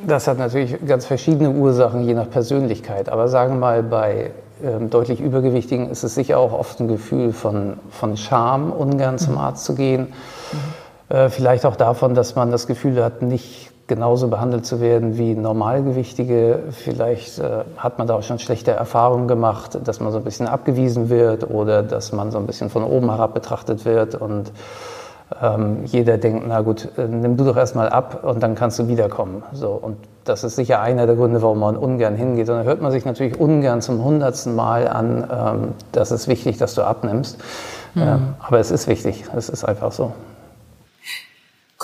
Das 0.06 0.28
hat 0.28 0.38
natürlich 0.38 0.76
ganz 0.86 1.06
verschiedene 1.06 1.50
Ursachen, 1.50 2.04
je 2.04 2.14
nach 2.14 2.30
Persönlichkeit. 2.30 3.10
Aber 3.10 3.28
sagen 3.28 3.56
wir 3.56 3.60
mal, 3.60 3.84
bei 3.84 4.32
ähm, 4.64 4.90
deutlich 4.90 5.20
Übergewichtigen 5.20 5.90
ist 5.90 6.04
es 6.04 6.16
sicher 6.16 6.38
auch 6.38 6.54
oft 6.54 6.80
ein 6.80 6.88
Gefühl 6.88 7.34
von, 7.34 7.80
von 7.90 8.18
Scham, 8.18 8.72
ungern 8.72 9.18
zum 9.18 9.34
mhm. 9.34 9.40
Arzt 9.40 9.66
zu 9.66 9.76
gehen. 9.76 10.14
Mhm. 11.10 11.16
Äh, 11.16 11.30
vielleicht 11.30 11.66
auch 11.66 11.76
davon, 11.76 12.14
dass 12.14 12.36
man 12.36 12.52
das 12.52 12.68
Gefühl 12.68 13.04
hat, 13.04 13.22
nicht 13.22 13.72
genauso 13.88 14.30
behandelt 14.30 14.66
zu 14.66 14.82
werden 14.82 15.18
wie 15.18 15.36
Normalgewichtige. 15.36 16.64
Vielleicht 16.72 17.40
äh, 17.40 17.64
hat 17.78 17.98
man 17.98 18.08
da 18.08 18.16
auch 18.16 18.24
schon 18.24 18.40
schlechte 18.40 18.72
Erfahrungen 18.72 19.28
gemacht, 19.28 19.80
dass 19.84 20.00
man 20.00 20.12
so 20.12 20.18
ein 20.18 20.24
bisschen 20.24 20.48
abgewiesen 20.48 21.10
wird 21.10 21.50
oder 21.50 21.84
dass 21.84 22.12
man 22.12 22.32
so 22.32 22.38
ein 22.38 22.48
bisschen 22.48 22.70
von 22.70 22.84
oben 22.84 23.10
herab 23.10 23.34
betrachtet 23.34 23.86
wird 23.86 24.16
und 24.16 24.52
ähm, 25.42 25.86
jeder 25.86 26.18
denkt, 26.18 26.46
na 26.48 26.62
gut, 26.62 26.90
äh, 26.98 27.08
nimm 27.08 27.36
du 27.36 27.44
doch 27.44 27.58
erstmal 27.58 27.90
ab 27.90 28.24
und 28.24 28.44
dann 28.44 28.56
kannst 28.56 28.78
du 28.78 28.88
wiederkommen. 28.88 29.44
So, 29.54 29.70
und 29.72 29.98
das 30.24 30.44
ist 30.44 30.56
sicher 30.56 30.82
einer 30.82 31.08
der 31.08 31.16
Gründe, 31.16 31.42
warum 31.42 31.60
man 31.60 31.78
ungern 31.78 32.16
hingeht. 32.16 32.50
Und 32.50 32.58
dann 32.58 32.66
hört 32.66 32.82
man 32.82 32.92
sich 32.92 33.06
natürlich 33.06 33.40
ungern 33.40 33.82
zum 33.82 34.04
hundertsten 34.04 34.56
Mal 34.56 34.88
an, 34.88 35.28
ähm, 35.32 35.68
das 35.92 36.12
ist 36.12 36.28
wichtig, 36.28 36.58
dass 36.58 36.76
du 36.76 36.84
abnimmst. 36.84 37.40
Mhm. 37.96 38.02
Ähm, 38.02 38.34
aber 38.40 38.60
es 38.60 38.72
ist 38.72 38.88
wichtig, 38.88 39.26
es 39.36 39.50
ist 39.50 39.64
einfach 39.64 39.92
so. 39.92 40.14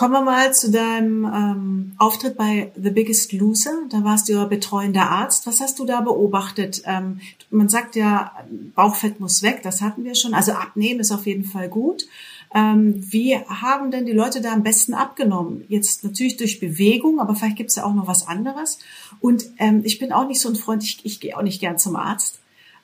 Kommen 0.02 0.16
wir 0.16 0.24
mal 0.24 0.52
zu 0.52 0.72
deinem 0.72 1.26
ähm, 1.26 1.92
Auftritt 2.00 2.36
bei 2.36 2.72
The 2.76 2.90
Biggest 2.90 3.34
Loser. 3.34 3.84
Da 3.92 4.04
warst 4.04 4.28
du 4.28 4.34
ja 4.34 4.46
betreuender 4.46 5.04
Arzt. 5.04 5.46
Was 5.46 5.60
hast 5.60 5.78
du 5.78 5.86
da 5.86 6.02
beobachtet? 6.02 6.82
Ähm, 6.86 7.20
man 7.52 7.70
sagt 7.70 7.96
ja, 7.96 8.32
Bauchfett 8.74 9.20
muss 9.20 9.44
weg, 9.44 9.60
das 9.62 9.80
hatten 9.80 10.04
wir 10.04 10.16
schon. 10.16 10.34
Also 10.34 10.54
abnehmen 10.54 11.02
ist 11.02 11.12
auf 11.12 11.28
jeden 11.28 11.44
Fall 11.44 11.70
gut. 11.70 12.08
Ähm, 12.52 12.96
wie 13.12 13.38
haben 13.38 13.92
denn 13.92 14.08
die 14.08 14.12
Leute 14.12 14.42
da 14.42 14.54
am 14.54 14.64
besten 14.64 14.96
abgenommen? 14.96 15.66
Jetzt 15.68 16.04
natürlich 16.04 16.36
durch 16.36 16.60
Bewegung, 16.60 17.20
aber 17.20 17.36
vielleicht 17.36 17.58
gibt 17.58 17.70
es 17.70 17.76
ja 17.76 17.84
auch 17.84 17.94
noch 17.94 18.08
was 18.08 18.28
anderes. 18.28 18.80
Und 19.20 19.52
ähm, 19.60 19.82
ich 19.86 20.00
bin 20.00 20.12
auch 20.12 20.28
nicht 20.28 20.42
so 20.42 20.50
ein 20.50 20.56
Freund, 20.56 20.82
ich, 20.82 21.06
ich 21.06 21.20
gehe 21.20 21.38
auch 21.38 21.44
nicht 21.44 21.62
gern 21.62 21.78
zum 21.78 21.96
Arzt. 21.96 22.40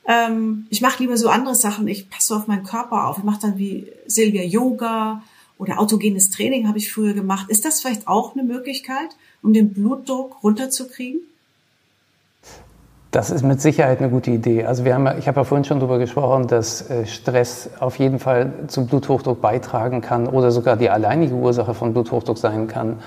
Ähm, 0.08 0.68
ich 0.70 0.82
mache 0.82 1.02
lieber 1.02 1.18
so 1.18 1.30
andere 1.30 1.56
Sachen. 1.56 1.88
Ich 1.88 2.12
passe 2.12 2.36
auf 2.36 2.46
meinen 2.46 2.64
Körper 2.64 3.08
auf. 3.08 3.18
Ich 3.18 3.24
mache 3.24 3.42
dann 3.42 3.58
wie 3.58 3.88
Silvia 4.06 4.44
Yoga 4.44 5.24
oder 5.58 5.80
autogenes 5.80 6.30
Training 6.30 6.68
habe 6.68 6.78
ich 6.78 6.92
früher 6.92 7.14
gemacht. 7.14 7.50
Ist 7.50 7.66
das 7.66 7.82
vielleicht 7.82 8.08
auch 8.08 8.34
eine 8.34 8.44
Möglichkeit, 8.44 9.10
um 9.42 9.54
den 9.54 9.74
Blutdruck 9.74 10.44
runterzukriegen? 10.44 11.22
Das 13.12 13.32
ist 13.32 13.44
mit 13.44 13.62
Sicherheit 13.62 14.00
eine 14.00 14.10
gute 14.10 14.32
Idee. 14.32 14.66
Also 14.66 14.84
wir 14.86 14.94
haben, 14.94 15.08
ich 15.18 15.28
habe 15.28 15.40
ja 15.40 15.44
vorhin 15.44 15.64
schon 15.64 15.80
darüber 15.80 15.98
gesprochen, 15.98 16.48
dass 16.48 16.90
äh, 16.90 17.06
Stress 17.06 17.70
auf 17.80 17.98
jeden 17.98 18.20
Fall 18.20 18.52
zum 18.68 18.88
Bluthochdruck 18.88 19.42
beitragen 19.42 20.02
kann 20.02 20.28
oder 20.28 20.52
sogar 20.52 20.76
die 20.76 20.90
alleinige 20.90 21.34
Ursache 21.34 21.74
von 21.74 21.94
Bluthochdruck 21.94 22.38
sein 22.38 22.68
kann 22.68 22.98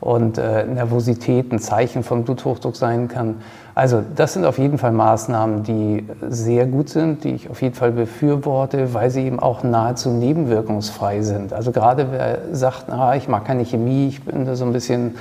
und 0.00 0.38
äh, 0.38 0.64
Nervosität 0.64 1.52
ein 1.52 1.58
Zeichen 1.58 2.02
von 2.02 2.24
Bluthochdruck 2.24 2.76
sein 2.76 3.08
kann. 3.08 3.36
Also 3.74 4.02
das 4.14 4.32
sind 4.32 4.46
auf 4.46 4.58
jeden 4.58 4.78
Fall 4.78 4.92
Maßnahmen, 4.92 5.62
die 5.62 6.06
sehr 6.28 6.66
gut 6.66 6.88
sind, 6.88 7.24
die 7.24 7.34
ich 7.34 7.50
auf 7.50 7.60
jeden 7.60 7.74
Fall 7.74 7.92
befürworte, 7.92 8.94
weil 8.94 9.10
sie 9.10 9.26
eben 9.26 9.38
auch 9.38 9.62
nahezu 9.62 10.08
nebenwirkungsfrei 10.08 11.20
sind. 11.20 11.52
Also 11.52 11.72
gerade 11.72 12.06
wer 12.10 12.38
sagt, 12.52 12.86
na, 12.88 13.16
ich 13.16 13.28
mag 13.28 13.44
keine 13.44 13.64
Chemie, 13.64 14.08
ich 14.08 14.24
bin 14.24 14.46
da 14.46 14.56
so 14.56 14.64
ein 14.64 14.72
bisschen 14.72 15.16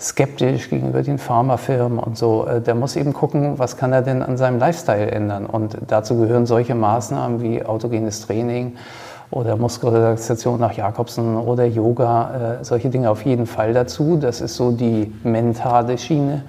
skeptisch 0.00 0.70
gegenüber 0.70 1.02
den 1.02 1.18
Pharmafirmen 1.18 1.98
und 1.98 2.16
so, 2.16 2.46
äh, 2.46 2.60
der 2.62 2.74
muss 2.74 2.96
eben 2.96 3.12
gucken, 3.12 3.58
was 3.58 3.76
kann 3.76 3.92
er 3.92 4.00
denn 4.02 4.22
an 4.22 4.38
seinem 4.38 4.58
Lifestyle 4.58 5.10
ändern. 5.10 5.44
Und 5.44 5.76
dazu 5.86 6.16
gehören 6.16 6.46
solche 6.46 6.74
Maßnahmen 6.74 7.42
wie 7.42 7.64
autogenes 7.64 8.26
Training, 8.26 8.76
oder 9.30 9.56
Muskelrelaxation 9.56 10.58
nach 10.58 10.72
Jakobsen 10.72 11.36
oder 11.36 11.64
Yoga, 11.64 12.58
äh, 12.60 12.64
solche 12.64 12.88
Dinge 12.88 13.10
auf 13.10 13.24
jeden 13.24 13.46
Fall 13.46 13.72
dazu. 13.74 14.16
Das 14.16 14.40
ist 14.40 14.56
so 14.56 14.70
die 14.70 15.12
mentale 15.22 15.98
Schiene. 15.98 16.42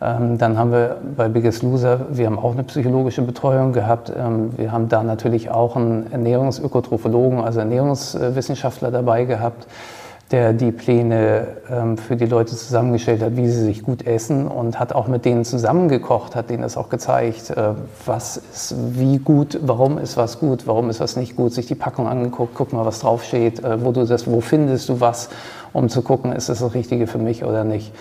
Ähm, 0.00 0.38
dann 0.38 0.56
haben 0.56 0.70
wir 0.70 0.98
bei 1.16 1.28
Biggest 1.28 1.62
Loser, 1.62 2.06
wir 2.10 2.26
haben 2.26 2.38
auch 2.38 2.52
eine 2.52 2.62
psychologische 2.62 3.22
Betreuung 3.22 3.72
gehabt. 3.72 4.12
Ähm, 4.16 4.56
wir 4.56 4.70
haben 4.70 4.88
da 4.88 5.02
natürlich 5.02 5.50
auch 5.50 5.76
einen 5.76 6.12
Ernährungsökotrophologen, 6.12 7.40
also 7.40 7.60
Ernährungswissenschaftler 7.60 8.90
dabei 8.90 9.24
gehabt 9.24 9.66
der 10.30 10.52
die 10.52 10.72
Pläne 10.72 11.46
ähm, 11.70 11.96
für 11.96 12.16
die 12.16 12.26
Leute 12.26 12.54
zusammengestellt 12.54 13.22
hat, 13.22 13.36
wie 13.36 13.48
sie 13.48 13.64
sich 13.64 13.82
gut 13.82 14.06
essen 14.06 14.46
und 14.46 14.78
hat 14.78 14.92
auch 14.92 15.08
mit 15.08 15.24
denen 15.24 15.44
zusammengekocht, 15.44 16.36
hat 16.36 16.50
denen 16.50 16.62
das 16.62 16.76
auch 16.76 16.90
gezeigt, 16.90 17.50
äh, 17.50 17.70
was 18.04 18.36
ist 18.36 18.74
wie 18.98 19.18
gut, 19.18 19.58
warum 19.62 19.96
ist 19.96 20.18
was 20.18 20.38
gut, 20.38 20.66
warum 20.66 20.90
ist 20.90 21.00
was 21.00 21.16
nicht 21.16 21.34
gut, 21.34 21.54
sich 21.54 21.66
die 21.66 21.74
Packung 21.74 22.06
angeguckt, 22.06 22.52
guck 22.54 22.74
mal, 22.74 22.84
was 22.84 23.00
draufsteht, 23.00 23.64
äh, 23.64 23.82
wo 23.82 23.92
du 23.92 24.04
das, 24.04 24.26
wo 24.26 24.40
findest 24.40 24.90
du 24.90 25.00
was, 25.00 25.30
um 25.72 25.88
zu 25.88 26.02
gucken, 26.02 26.32
ist 26.32 26.50
das 26.50 26.58
das 26.58 26.74
Richtige 26.74 27.06
für 27.06 27.18
mich 27.18 27.44
oder 27.44 27.64
nicht. 27.64 27.92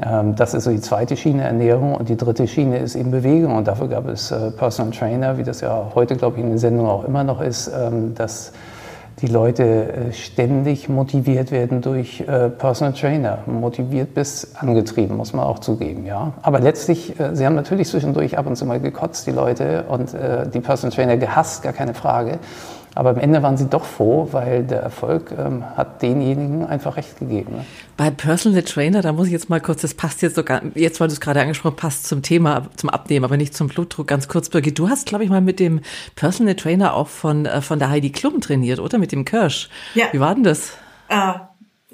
Ähm, 0.00 0.34
das 0.36 0.54
ist 0.54 0.64
so 0.64 0.70
die 0.70 0.80
zweite 0.80 1.18
Schiene 1.18 1.42
Ernährung 1.42 1.94
und 1.94 2.08
die 2.08 2.16
dritte 2.16 2.48
Schiene 2.48 2.78
ist 2.78 2.94
eben 2.94 3.10
Bewegung 3.10 3.56
und 3.56 3.68
dafür 3.68 3.88
gab 3.88 4.08
es 4.08 4.30
äh, 4.30 4.50
Personal 4.52 4.92
Trainer, 4.92 5.36
wie 5.36 5.42
das 5.42 5.60
ja 5.60 5.90
heute, 5.94 6.16
glaube 6.16 6.38
ich, 6.38 6.44
in 6.44 6.50
der 6.50 6.58
Sendung 6.58 6.88
auch 6.88 7.04
immer 7.04 7.24
noch 7.24 7.42
ist, 7.42 7.68
ähm, 7.68 8.14
dass 8.14 8.52
die 9.22 9.28
Leute 9.28 9.62
äh, 9.64 10.12
ständig 10.12 10.88
motiviert 10.88 11.52
werden 11.52 11.80
durch 11.80 12.20
äh, 12.20 12.48
Personal 12.50 12.92
Trainer. 12.92 13.38
Motiviert 13.46 14.14
bis 14.14 14.54
angetrieben, 14.56 15.16
muss 15.16 15.32
man 15.32 15.46
auch 15.46 15.60
zugeben, 15.60 16.04
ja. 16.04 16.32
Aber 16.42 16.58
letztlich, 16.58 17.18
äh, 17.18 17.34
sie 17.34 17.46
haben 17.46 17.54
natürlich 17.54 17.88
zwischendurch 17.88 18.36
ab 18.36 18.46
und 18.46 18.56
zu 18.56 18.66
mal 18.66 18.80
gekotzt, 18.80 19.26
die 19.26 19.30
Leute, 19.30 19.84
und 19.88 20.12
die 20.12 20.60
Personal 20.60 20.94
Trainer 20.94 21.16
gehasst, 21.16 21.62
gar 21.62 21.72
keine 21.72 21.94
Frage. 21.94 22.38
Aber 22.94 23.10
am 23.10 23.18
Ende 23.18 23.42
waren 23.42 23.56
sie 23.56 23.68
doch 23.68 23.84
froh, 23.84 24.28
weil 24.32 24.64
der 24.64 24.80
Erfolg 24.80 25.32
ähm, 25.38 25.64
hat 25.76 26.02
denjenigen 26.02 26.66
einfach 26.66 26.96
recht 26.96 27.18
gegeben. 27.18 27.56
Ne? 27.56 27.64
Bei 27.96 28.10
Personal 28.10 28.62
Trainer, 28.62 29.00
da 29.00 29.12
muss 29.12 29.26
ich 29.26 29.32
jetzt 29.32 29.48
mal 29.48 29.60
kurz, 29.60 29.82
das 29.82 29.94
passt 29.94 30.20
jetzt 30.22 30.36
sogar, 30.36 30.62
jetzt 30.74 31.00
weil 31.00 31.08
du 31.08 31.14
es 31.14 31.20
gerade 31.20 31.40
angesprochen 31.40 31.76
passt 31.76 32.06
zum 32.06 32.22
Thema, 32.22 32.66
zum 32.76 32.90
Abnehmen, 32.90 33.24
aber 33.24 33.36
nicht 33.36 33.54
zum 33.54 33.68
Blutdruck. 33.68 34.08
Ganz 34.08 34.28
kurz, 34.28 34.50
Birgit, 34.50 34.78
du 34.78 34.88
hast, 34.88 35.06
glaube 35.06 35.24
ich, 35.24 35.30
mal 35.30 35.40
mit 35.40 35.58
dem 35.58 35.80
Personal 36.16 36.54
Trainer 36.54 36.94
auch 36.94 37.08
von, 37.08 37.46
äh, 37.46 37.62
von 37.62 37.78
der 37.78 37.88
Heidi 37.88 38.10
Klum 38.10 38.40
trainiert, 38.40 38.78
oder? 38.78 38.98
Mit 38.98 39.12
dem 39.12 39.24
Kirsch. 39.24 39.70
Ja. 39.94 40.06
Wie 40.12 40.20
war 40.20 40.34
denn 40.34 40.44
das? 40.44 40.76
Äh, 41.08 41.32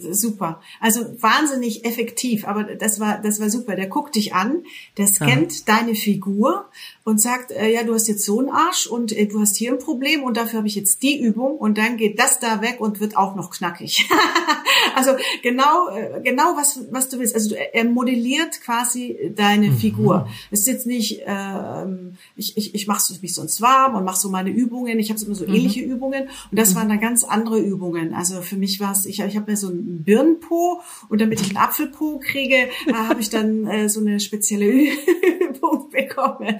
super. 0.01 0.61
Also 0.81 1.01
wahnsinnig 1.21 1.85
effektiv, 1.85 2.47
aber 2.47 2.65
das 2.65 3.01
war 3.01 3.19
das 3.19 3.41
war 3.41 3.51
super. 3.51 3.77
Der 3.77 3.87
guckt 3.87 4.15
dich 4.15 4.35
an, 4.35 4.65
der 4.97 5.07
scannt 5.07 5.53
Aha. 5.53 5.79
deine 5.79 5.95
Figur 5.95 6.67
und 7.05 7.21
sagt, 7.21 7.53
äh, 7.53 7.73
ja, 7.73 7.85
du 7.85 7.95
hast 7.95 8.07
jetzt 8.07 8.25
so 8.25 8.39
einen 8.39 8.51
Arsch 8.51 8.87
und 8.87 9.17
äh, 9.17 9.27
du 9.27 9.41
hast 9.41 9.57
hier 9.57 9.73
ein 9.73 9.79
Problem 9.79 10.23
und 10.23 10.37
dafür 10.37 10.59
habe 10.59 10.69
ich 10.69 10.75
jetzt 10.75 11.03
die 11.03 11.19
Übung 11.19 11.57
und 11.57 11.79
dann 11.79 11.97
geht 11.97 12.19
das 12.19 12.39
da 12.39 12.61
weg 12.61 12.77
und 12.81 13.01
wird 13.01 13.17
auch 13.17 13.35
noch 13.35 13.51
knackig. 13.51 14.09
also 14.95 15.13
genau, 15.43 15.89
äh, 15.89 16.21
genau 16.23 16.57
was, 16.57 16.81
was 16.91 17.09
du 17.09 17.19
willst. 17.19 17.35
Also 17.35 17.55
er 17.55 17.85
modelliert 17.85 18.61
quasi 18.61 19.33
deine 19.35 19.69
mhm. 19.69 19.79
Figur. 19.79 20.29
Es 20.51 20.61
ist 20.61 20.67
jetzt 20.67 20.87
nicht, 20.87 21.23
ähm, 21.25 22.19
ich, 22.37 22.57
ich, 22.57 22.75
ich 22.75 22.87
mache 22.87 23.01
mich 23.23 23.35
sonst 23.35 23.61
warm 23.61 23.95
und 23.95 24.05
mache 24.05 24.19
so 24.19 24.29
meine 24.29 24.51
Übungen. 24.51 24.99
Ich 24.99 25.11
habe 25.11 25.21
immer 25.25 25.35
so 25.35 25.47
mhm. 25.47 25.55
ähnliche 25.55 25.81
Übungen 25.81 26.25
und 26.51 26.59
das 26.59 26.73
mhm. 26.73 26.77
waren 26.77 26.89
dann 26.91 27.01
ganz 27.01 27.25
andere 27.25 27.59
Übungen. 27.59 28.13
Also 28.13 28.43
für 28.43 28.57
mich 28.57 28.81
war 28.81 28.93
es, 28.93 29.07
ich, 29.07 29.21
ich 29.21 29.37
habe 29.37 29.51
mir 29.51 29.57
so 29.57 29.71
einen 29.89 30.05
Birnenpo 30.05 30.81
und 31.09 31.21
damit 31.21 31.41
ich 31.41 31.49
einen 31.49 31.57
Apfelpo 31.57 32.21
kriege, 32.23 32.69
äh, 32.87 32.93
habe 32.93 33.21
ich 33.21 33.31
dann 33.31 33.67
äh, 33.67 33.89
so 33.89 34.01
eine 34.01 34.21
spezielle 34.21 34.67
Übung 35.41 35.91
bekommen. 35.91 36.59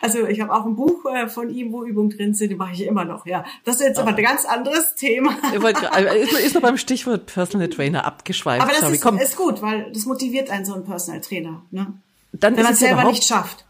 Also 0.00 0.26
ich 0.26 0.40
habe 0.40 0.52
auch 0.54 0.66
ein 0.66 0.76
Buch 0.76 1.04
äh, 1.06 1.28
von 1.28 1.50
ihm, 1.50 1.72
wo 1.72 1.84
Übungen 1.84 2.10
drin 2.10 2.34
sind, 2.34 2.50
die 2.50 2.54
mache 2.54 2.72
ich 2.72 2.86
immer 2.86 3.04
noch. 3.04 3.26
Ja, 3.26 3.44
das 3.64 3.76
ist 3.76 3.82
jetzt 3.82 3.98
aber 3.98 4.14
ein 4.14 4.22
ganz 4.22 4.44
anderes 4.44 4.94
Thema. 4.94 5.36
Ist 6.44 6.54
noch 6.54 6.62
beim 6.62 6.78
Stichwort 6.78 7.26
Personal 7.26 7.68
Trainer 7.68 8.04
abgeschweift. 8.04 8.62
Aber 8.62 8.70
das 8.70 8.80
Sorry, 8.80 8.94
ist, 8.94 9.30
ist, 9.30 9.36
gut, 9.36 9.62
weil 9.62 9.90
das 9.92 10.06
motiviert 10.06 10.50
einen 10.50 10.64
so 10.64 10.74
ein 10.74 10.84
Personal 10.84 11.20
Trainer. 11.20 11.62
Ne? 11.70 11.94
Dann 12.32 12.56
Wenn 12.56 12.64
man 12.64 12.72
es 12.74 12.80
selber 12.80 13.04
nicht 13.04 13.24
schafft 13.24 13.66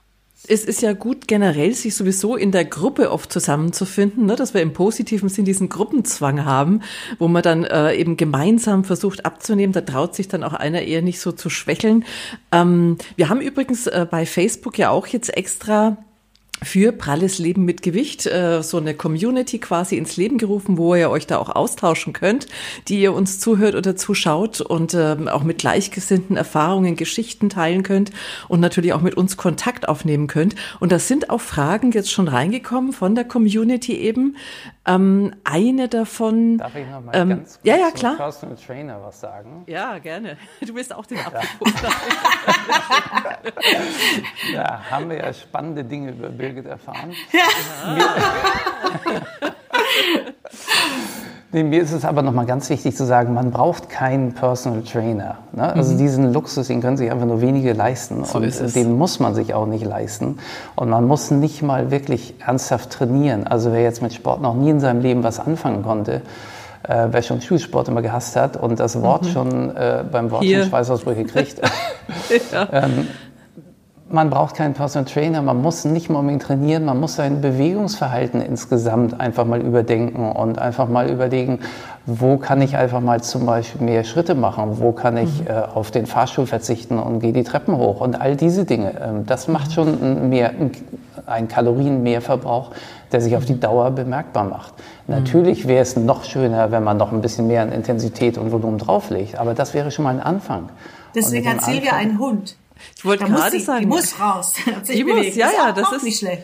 es 0.48 0.64
ist 0.64 0.82
ja 0.82 0.92
gut 0.92 1.26
generell, 1.26 1.72
sich 1.74 1.94
sowieso 1.94 2.36
in 2.36 2.52
der 2.52 2.64
Gruppe 2.64 3.10
oft 3.10 3.32
zusammenzufinden, 3.32 4.26
ne, 4.26 4.36
dass 4.36 4.54
wir 4.54 4.62
im 4.62 4.72
positiven 4.72 5.28
Sinn 5.28 5.44
diesen 5.44 5.68
Gruppenzwang 5.68 6.44
haben, 6.44 6.82
wo 7.18 7.26
man 7.28 7.42
dann 7.42 7.64
äh, 7.64 7.94
eben 7.94 8.16
gemeinsam 8.16 8.84
versucht 8.84 9.24
abzunehmen. 9.24 9.72
Da 9.72 9.80
traut 9.80 10.14
sich 10.14 10.28
dann 10.28 10.44
auch 10.44 10.52
einer 10.52 10.82
eher 10.82 11.02
nicht 11.02 11.20
so 11.20 11.32
zu 11.32 11.50
schwächeln. 11.50 12.04
Ähm, 12.52 12.98
wir 13.16 13.28
haben 13.28 13.40
übrigens 13.40 13.86
äh, 13.86 14.06
bei 14.08 14.26
Facebook 14.26 14.78
ja 14.78 14.90
auch 14.90 15.06
jetzt 15.06 15.36
extra 15.36 15.96
für 16.62 16.92
pralles 16.92 17.38
Leben 17.38 17.64
mit 17.64 17.82
Gewicht 17.82 18.26
äh, 18.26 18.62
so 18.62 18.78
eine 18.78 18.94
Community 18.94 19.58
quasi 19.58 19.96
ins 19.96 20.16
Leben 20.16 20.38
gerufen, 20.38 20.78
wo 20.78 20.94
ihr 20.94 21.10
euch 21.10 21.26
da 21.26 21.38
auch 21.38 21.50
austauschen 21.50 22.12
könnt, 22.12 22.46
die 22.88 23.00
ihr 23.00 23.12
uns 23.12 23.38
zuhört 23.38 23.74
oder 23.74 23.96
zuschaut 23.96 24.60
und 24.60 24.94
ähm, 24.94 25.28
auch 25.28 25.42
mit 25.42 25.58
gleichgesinnten 25.58 26.36
Erfahrungen, 26.36 26.96
Geschichten 26.96 27.50
teilen 27.50 27.82
könnt 27.82 28.10
und 28.48 28.60
natürlich 28.60 28.92
auch 28.92 29.02
mit 29.02 29.16
uns 29.16 29.36
Kontakt 29.36 29.88
aufnehmen 29.88 30.26
könnt. 30.28 30.54
Und 30.80 30.92
da 30.92 30.98
sind 30.98 31.30
auch 31.30 31.40
Fragen 31.40 31.92
jetzt 31.92 32.10
schon 32.10 32.28
reingekommen 32.28 32.92
von 32.92 33.14
der 33.14 33.24
Community 33.24 33.94
eben. 33.94 34.36
Ähm, 34.86 35.34
eine 35.42 35.88
davon. 35.88 36.58
Darf 36.58 36.76
ich 36.76 36.86
noch 36.86 37.00
mal 37.02 37.16
ähm, 37.16 37.28
ganz 37.30 37.54
kurz 37.54 37.60
ja, 37.64 37.76
ja, 37.76 37.90
klar. 37.90 38.16
Personal 38.16 38.56
Trainer 38.56 39.02
was 39.02 39.20
sagen? 39.20 39.64
Ja, 39.66 39.98
gerne. 39.98 40.36
Du 40.64 40.74
bist 40.74 40.94
auch 40.94 41.06
den 41.06 41.18
Apfelpunkt. 41.18 41.82
da 44.54 44.80
haben 44.88 45.10
wir 45.10 45.16
ja 45.16 45.32
spannende 45.32 45.82
Dinge 45.82 46.12
über 46.12 46.28
Birgit 46.46 46.66
erfahren. 46.66 47.12
Ja. 47.32 47.40
Nee, 51.52 51.62
mir 51.62 51.80
ist 51.80 51.92
es 51.92 52.04
aber 52.04 52.22
nochmal 52.22 52.44
ganz 52.44 52.68
wichtig 52.68 52.96
zu 52.96 53.06
sagen, 53.06 53.32
man 53.32 53.50
braucht 53.50 53.88
keinen 53.88 54.34
Personal 54.34 54.82
Trainer. 54.82 55.38
Ne? 55.52 55.72
Also 55.72 55.94
mhm. 55.94 55.98
diesen 55.98 56.32
Luxus, 56.32 56.66
den 56.66 56.82
können 56.82 56.98
sich 56.98 57.10
einfach 57.10 57.24
nur 57.24 57.40
wenige 57.40 57.72
leisten. 57.72 58.24
So 58.24 58.38
und 58.38 58.74
den 58.74 58.98
muss 58.98 59.20
man 59.20 59.34
sich 59.34 59.54
auch 59.54 59.64
nicht 59.64 59.84
leisten. 59.84 60.38
Und 60.74 60.90
man 60.90 61.06
muss 61.06 61.30
nicht 61.30 61.62
mal 61.62 61.90
wirklich 61.90 62.34
ernsthaft 62.44 62.90
trainieren. 62.90 63.46
Also 63.46 63.72
wer 63.72 63.80
jetzt 63.80 64.02
mit 64.02 64.12
Sport 64.12 64.42
noch 64.42 64.54
nie 64.54 64.68
in 64.68 64.80
seinem 64.80 65.00
Leben 65.00 65.22
was 65.22 65.40
anfangen 65.40 65.82
konnte, 65.82 66.20
äh, 66.82 67.08
wer 67.10 67.22
schon 67.22 67.40
Schulsport 67.40 67.88
immer 67.88 68.02
gehasst 68.02 68.36
hat 68.36 68.56
und 68.56 68.78
das 68.78 69.00
Wort 69.00 69.24
mhm. 69.24 69.28
schon 69.28 69.76
äh, 69.76 70.04
beim 70.10 70.30
Wort 70.30 70.42
Hier. 70.42 70.60
schon 70.60 70.70
Schweißausbrüche 70.70 71.24
kriegt, 71.24 71.60
ja. 72.52 72.68
ähm, 72.72 73.08
man 74.08 74.30
braucht 74.30 74.54
keinen 74.54 74.74
Personal 74.74 75.10
Trainer, 75.10 75.42
man 75.42 75.60
muss 75.60 75.84
nicht 75.84 76.08
mal 76.08 76.20
unbedingt 76.20 76.42
trainieren, 76.42 76.84
man 76.84 77.00
muss 77.00 77.16
sein 77.16 77.40
Bewegungsverhalten 77.40 78.40
insgesamt 78.40 79.20
einfach 79.20 79.44
mal 79.44 79.60
überdenken 79.60 80.30
und 80.30 80.58
einfach 80.58 80.88
mal 80.88 81.10
überlegen, 81.10 81.58
wo 82.06 82.36
kann 82.36 82.62
ich 82.62 82.76
einfach 82.76 83.00
mal 83.00 83.20
zum 83.22 83.46
Beispiel 83.46 83.82
mehr 83.84 84.04
Schritte 84.04 84.36
machen, 84.36 84.78
wo 84.78 84.92
kann 84.92 85.16
ich 85.16 85.40
mhm. 85.40 85.48
äh, 85.48 85.52
auf 85.74 85.90
den 85.90 86.06
Fahrstuhl 86.06 86.46
verzichten 86.46 87.00
und 87.00 87.18
gehe 87.18 87.32
die 87.32 87.42
Treppen 87.42 87.76
hoch 87.76 88.00
und 88.00 88.20
all 88.20 88.36
diese 88.36 88.64
Dinge. 88.64 88.92
Ähm, 89.00 89.26
das 89.26 89.48
macht 89.48 89.72
schon 89.72 89.88
ein 89.88 90.28
mehr, 90.28 90.52
einen 91.26 91.48
Kalorienmehrverbrauch, 91.48 92.70
der 93.10 93.20
sich 93.20 93.36
auf 93.36 93.44
die 93.44 93.58
Dauer 93.58 93.90
bemerkbar 93.90 94.44
macht. 94.44 94.74
Mhm. 95.08 95.16
Natürlich 95.16 95.66
wäre 95.66 95.82
es 95.82 95.96
noch 95.96 96.22
schöner, 96.22 96.70
wenn 96.70 96.84
man 96.84 96.96
noch 96.96 97.10
ein 97.10 97.22
bisschen 97.22 97.48
mehr 97.48 97.62
an 97.62 97.72
Intensität 97.72 98.38
und 98.38 98.52
Volumen 98.52 98.78
drauflegt, 98.78 99.36
aber 99.36 99.54
das 99.54 99.74
wäre 99.74 99.90
schon 99.90 100.04
mal 100.04 100.14
ein 100.14 100.22
Anfang. 100.22 100.68
Deswegen 101.12 101.48
hat 101.48 101.62
Silvia 101.62 101.94
einen 101.94 102.20
Hund. 102.20 102.56
Ich 102.96 103.04
wollte 103.04 103.24
gerade 103.24 103.60
sagen. 103.60 103.80
Die 103.80 103.86
muss 103.86 104.18
raus. 104.20 104.52
Die 104.88 105.04
muss, 105.04 105.34
ja, 105.34 105.50
ja, 105.50 105.72
das 105.72 105.92
ist 105.92 106.04
nicht 106.04 106.18
schlecht. 106.18 106.42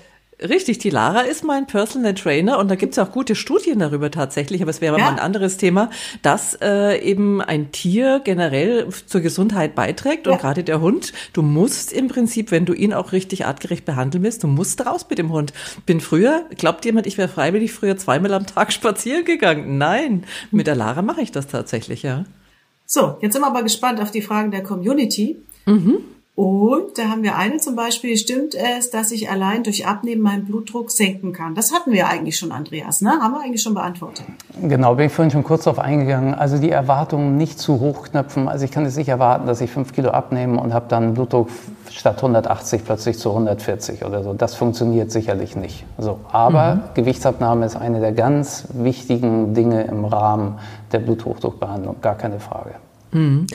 Richtig, 0.49 0.79
die 0.79 0.91
Lara 0.91 1.21
ist 1.21 1.45
mein 1.45 1.67
Personal 1.67 2.15
Trainer 2.15 2.59
und 2.59 2.69
da 2.69 2.75
gibt's 2.75 2.99
auch 2.99 3.13
gute 3.13 3.37
Studien 3.37 3.79
darüber 3.79 4.11
tatsächlich, 4.11 4.61
aber 4.63 4.71
es 4.71 4.81
wäre 4.81 4.99
ja. 4.99 5.05
mal 5.05 5.13
ein 5.13 5.19
anderes 5.21 5.57
Thema, 5.57 5.91
dass 6.23 6.59
äh, 6.61 6.99
eben 7.01 7.41
ein 7.41 7.71
Tier 7.71 8.21
generell 8.25 8.89
zur 9.07 9.21
Gesundheit 9.21 9.75
beiträgt 9.75 10.27
ja. 10.27 10.33
und 10.33 10.41
gerade 10.41 10.65
der 10.65 10.81
Hund, 10.81 11.13
du 11.33 11.43
musst 11.43 11.93
im 11.93 12.09
Prinzip, 12.09 12.51
wenn 12.51 12.65
du 12.65 12.73
ihn 12.73 12.93
auch 12.93 13.13
richtig 13.13 13.47
artgerecht 13.47 13.85
behandeln 13.85 14.25
willst, 14.25 14.43
du 14.43 14.49
musst 14.49 14.85
raus 14.85 15.07
mit 15.09 15.19
dem 15.19 15.31
Hund. 15.31 15.53
Bin 15.87 16.01
früher, 16.01 16.45
glaubt 16.57 16.85
jemand, 16.85 17.07
ich 17.07 17.19
wäre 17.19 17.29
freiwillig 17.29 17.73
früher 17.73 17.97
zweimal 17.97 18.35
am 18.35 18.47
Tag 18.47 18.73
spazieren 18.73 19.25
gegangen? 19.25 19.79
Nein, 19.79 20.25
mit 20.51 20.67
der 20.67 20.75
Lara 20.75 21.03
mache 21.03 21.21
ich 21.21 21.31
das 21.31 21.47
tatsächlich, 21.47 22.03
ja. 22.03 22.25
So, 22.85 23.17
jetzt 23.21 23.35
sind 23.35 23.43
wir 23.43 23.47
aber 23.47 23.63
gespannt 23.63 24.01
auf 24.01 24.11
die 24.11 24.23
Fragen 24.23 24.51
der 24.51 24.63
Community. 24.63 25.37
Mhm. 25.67 25.99
Und 26.35 26.97
da 26.97 27.11
haben 27.11 27.23
wir 27.23 27.37
eine 27.37 27.59
zum 27.59 27.77
Beispiel, 27.77 28.17
stimmt 28.17 28.55
es, 28.55 28.89
dass 28.89 29.11
ich 29.11 29.31
allein 29.31 29.65
durch 29.65 29.87
Abnehmen 29.87 30.23
meinen 30.23 30.47
Blutdruck 30.47 30.91
senken 30.91 31.35
kann? 31.35 31.55
Das 31.55 31.75
hatten 31.75 31.93
wir 31.93 32.09
eigentlich 32.09 32.39
schon, 32.39 32.53
Andreas, 32.53 33.03
ne? 33.03 33.11
Haben 33.21 33.35
wir 33.35 33.43
eigentlich 33.43 33.61
schon 33.61 33.75
beantwortet. 33.75 34.25
Genau, 34.63 34.95
bin 34.95 35.07
ich 35.07 35.13
vorhin 35.13 35.31
schon 35.31 35.45
kurz 35.45 35.65
darauf 35.65 35.79
eingegangen. 35.79 36.33
Also 36.33 36.57
die 36.57 36.71
Erwartungen 36.71 37.37
nicht 37.37 37.59
zu 37.59 37.81
hoch 37.81 38.05
knöpfen. 38.05 38.49
Also 38.49 38.65
ich 38.65 38.71
kann 38.71 38.85
jetzt 38.85 38.97
nicht 38.97 39.11
erwarten, 39.11 39.47
dass 39.47 39.61
ich 39.61 39.71
fünf 39.71 39.93
Kilo 39.93 40.09
abnehme 40.09 40.59
und 40.59 40.73
habe 40.73 40.87
dann 40.89 41.13
Blutdruck 41.13 41.51
statt 41.91 42.17
180 42.17 42.83
plötzlich 42.83 43.19
zu 43.19 43.29
140 43.29 44.03
oder 44.07 44.23
so. 44.23 44.33
Das 44.33 44.55
funktioniert 44.55 45.11
sicherlich 45.11 45.55
nicht. 45.55 45.85
So, 45.99 46.21
aber 46.33 46.77
mhm. 46.77 46.81
Gewichtsabnahme 46.95 47.67
ist 47.67 47.77
eine 47.77 48.01
der 48.01 48.13
ganz 48.13 48.69
wichtigen 48.73 49.53
Dinge 49.53 49.85
im 49.85 50.07
Rahmen 50.07 50.59
der 50.93 51.01
Bluthochdruckbehandlung, 51.01 51.97
gar 52.01 52.15
keine 52.15 52.41
Frage. 52.41 52.77
Mhm. 53.13 53.47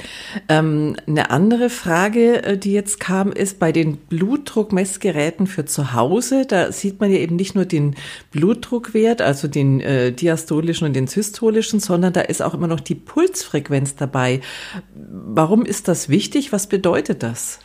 Ähm, 0.49 0.95
eine 1.07 1.31
andere 1.31 1.69
Frage, 1.69 2.43
äh, 2.43 2.57
die 2.57 2.73
jetzt 2.73 2.99
kam, 2.99 3.31
ist 3.31 3.59
bei 3.59 3.71
den 3.71 3.97
Blutdruckmessgeräten 3.97 5.47
für 5.47 5.65
zu 5.65 5.93
Hause. 5.93 6.45
Da 6.47 6.71
sieht 6.71 6.99
man 6.99 7.11
ja 7.11 7.17
eben 7.17 7.35
nicht 7.35 7.55
nur 7.55 7.65
den 7.65 7.95
Blutdruckwert, 8.31 9.21
also 9.21 9.47
den 9.47 9.81
äh, 9.81 10.11
diastolischen 10.11 10.87
und 10.87 10.95
den 10.95 11.07
systolischen, 11.07 11.79
sondern 11.79 12.13
da 12.13 12.21
ist 12.21 12.41
auch 12.41 12.53
immer 12.53 12.67
noch 12.67 12.79
die 12.79 12.95
Pulsfrequenz 12.95 13.95
dabei. 13.95 14.41
Warum 14.93 15.65
ist 15.65 15.87
das 15.87 16.07
wichtig? 16.07 16.53
Was 16.53 16.67
bedeutet 16.67 17.23
das? 17.23 17.59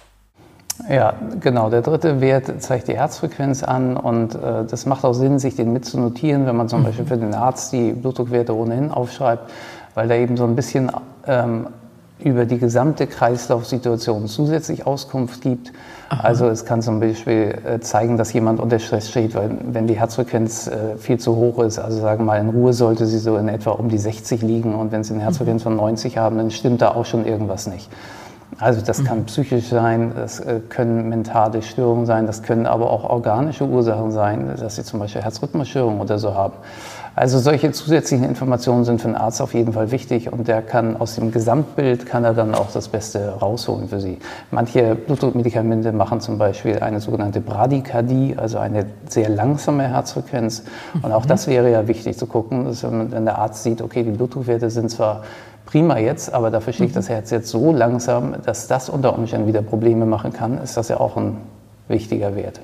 Ja, 0.89 1.15
genau. 1.41 1.69
Der 1.69 1.83
dritte 1.83 2.21
Wert 2.23 2.63
zeigt 2.63 2.89
die 2.89 2.97
Herzfrequenz 2.97 3.63
an 3.63 3.97
und 3.99 4.35
äh, 4.35 4.65
das 4.65 4.87
macht 4.87 5.05
auch 5.05 5.13
Sinn, 5.13 5.39
sich 5.39 5.55
den 5.55 5.73
mitzunotieren, 5.73 6.47
wenn 6.47 6.57
man 6.57 6.69
zum 6.69 6.81
mhm. 6.81 6.85
Beispiel 6.85 7.05
für 7.05 7.19
den 7.19 7.35
Arzt 7.35 7.73
die 7.73 7.93
Blutdruckwerte 7.93 8.57
ohnehin 8.57 8.91
aufschreibt, 8.91 9.51
weil 9.95 10.09
da 10.09 10.15
eben 10.15 10.39
so 10.39 10.45
ein 10.45 10.57
bisschen 10.57 10.91
ähm, 11.27 11.67
über 12.25 12.47
die 12.47 12.59
gesamte 12.59 13.07
Kreislaufsituation 13.07 14.27
zusätzlich 14.27 14.87
Auskunft 14.87 15.41
gibt. 15.41 15.73
Aha. 16.09 16.25
Also 16.25 16.49
es 16.49 16.65
kann 16.65 16.83
zum 16.83 17.01
Beispiel 17.01 17.59
äh, 17.65 17.81
zeigen, 17.81 18.17
dass 18.17 18.33
jemand 18.33 18.61
unter 18.61 18.79
Stress 18.79 19.11
steht, 19.11 19.35
weil 19.35 19.51
wenn 19.65 19.87
die 19.87 19.99
Herzfrequenz 19.99 20.67
äh, 20.69 20.97
viel 20.99 21.19
zu 21.19 21.37
hoch 21.37 21.59
ist, 21.61 21.79
also 21.79 22.01
sagen 22.01 22.21
wir 22.21 22.27
mal 22.27 22.41
in 22.41 22.51
Ruhe 22.51 22.73
sollte 22.73 23.07
sie 23.07 23.19
so 23.19 23.37
in 23.37 23.49
etwa 23.49 23.71
um 23.71 23.89
die 23.89 23.99
60 23.99 24.43
liegen 24.43 24.75
und 24.75 24.93
wenn 24.93 25.05
sie 25.05 25.15
eine 25.15 25.23
Herzfrequenz 25.23 25.63
von 25.63 25.77
90 25.77 26.19
haben, 26.19 26.37
dann 26.39 26.51
stimmt 26.51 26.83
da 26.83 26.91
auch 26.91 27.07
schon 27.07 27.27
irgendwas 27.27 27.67
nicht. 27.67 27.89
Also 28.59 28.83
das 28.83 29.03
kann 29.05 29.21
mhm. 29.21 29.25
psychisch 29.25 29.69
sein, 29.69 30.13
das 30.15 30.41
äh, 30.41 30.61
können 30.69 31.09
mentale 31.09 31.63
Störungen 31.63 32.07
sein, 32.07 32.27
das 32.27 32.43
können 32.43 32.67
aber 32.67 32.91
auch 32.91 33.05
organische 33.09 33.65
Ursachen 33.65 34.13
sein, 34.13 34.55
dass 34.59 34.77
sie 34.77 34.85
zum 34.85 35.01
Beispiel 35.01 35.23
Herzrhythmusstörungen 35.23 36.01
oder 36.01 36.19
so 36.19 36.35
haben. 36.35 36.55
Also 37.15 37.39
solche 37.39 37.73
zusätzlichen 37.73 38.25
Informationen 38.25 38.85
sind 38.85 39.03
für 39.03 39.09
einen 39.09 39.17
Arzt 39.17 39.43
auf 39.43 39.53
jeden 39.53 39.75
Fall 39.75 39.91
wichtig 39.91 40.33
und 40.33 40.49
der 40.49 40.63
kann 40.63 40.97
aus 40.97 41.15
dem 41.17 41.31
Gesamtbild 41.31 42.07
kann 42.07 42.25
er 42.25 42.33
dann 42.33 42.55
auch 42.55 42.73
das 42.73 42.89
Beste 42.89 43.35
rausholen 43.41 43.89
für 43.89 44.01
Sie. 44.01 44.19
Manche 44.51 44.95
Blutdruckmedikamente 44.95 45.93
machen 45.93 46.23
zum 46.23 46.39
Beispiel 46.39 46.79
eine 46.79 47.01
sogenannte 47.01 47.41
Bradykardie, 47.41 48.37
also 48.39 48.57
eine 48.59 48.87
sehr 49.11 49.29
langsame 49.29 49.89
Herzfrequenz. 49.89 50.63
Und 51.03 51.13
auch 51.13 51.27
das 51.27 51.49
wäre 51.49 51.71
ja 51.71 51.87
wichtig 51.87 52.17
zu 52.17 52.27
gucken, 52.27 52.65
dass 52.65 52.83
wenn 52.83 53.25
der 53.27 53.39
Arzt 53.39 53.63
sieht, 53.63 53.83
okay, 53.83 54.05
die 54.05 54.13
Blutdruckwerte 54.13 54.71
sind 54.71 54.91
zwar 54.91 55.23
prima 55.67 55.99
jetzt, 55.99 56.33
aber 56.33 56.51
dafür 56.51 56.73
schlägt 56.73 56.97
das 56.97 57.11
Herz 57.11 57.31
jetzt 57.31 57.51
so 57.51 57.73
langsam, 57.73 58.37
dass 58.43 58.69
das 58.69 58.89
unter 58.89 59.17
Umständen 59.19 59.47
wieder 59.47 59.61
Probleme 59.61 60.07
machen 60.07 60.33
kann, 60.33 60.57
ist 60.59 60.79
das 60.79 60.89
ja 60.89 60.99
auch 60.99 61.19
ein 61.19 61.37
wichtiger 61.89 62.35
Wert. 62.37 62.61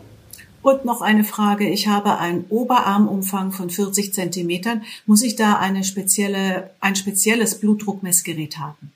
Und 0.68 0.84
noch 0.84 1.00
eine 1.00 1.24
Frage. 1.24 1.66
Ich 1.66 1.88
habe 1.88 2.18
einen 2.18 2.44
Oberarmumfang 2.50 3.52
von 3.52 3.70
40 3.70 4.12
Zentimetern. 4.12 4.82
Muss 5.06 5.22
ich 5.22 5.34
da 5.34 5.54
eine 5.54 5.82
spezielle, 5.82 6.68
ein 6.78 6.94
spezielles 6.94 7.58
Blutdruckmessgerät 7.58 8.58
haben? 8.58 8.92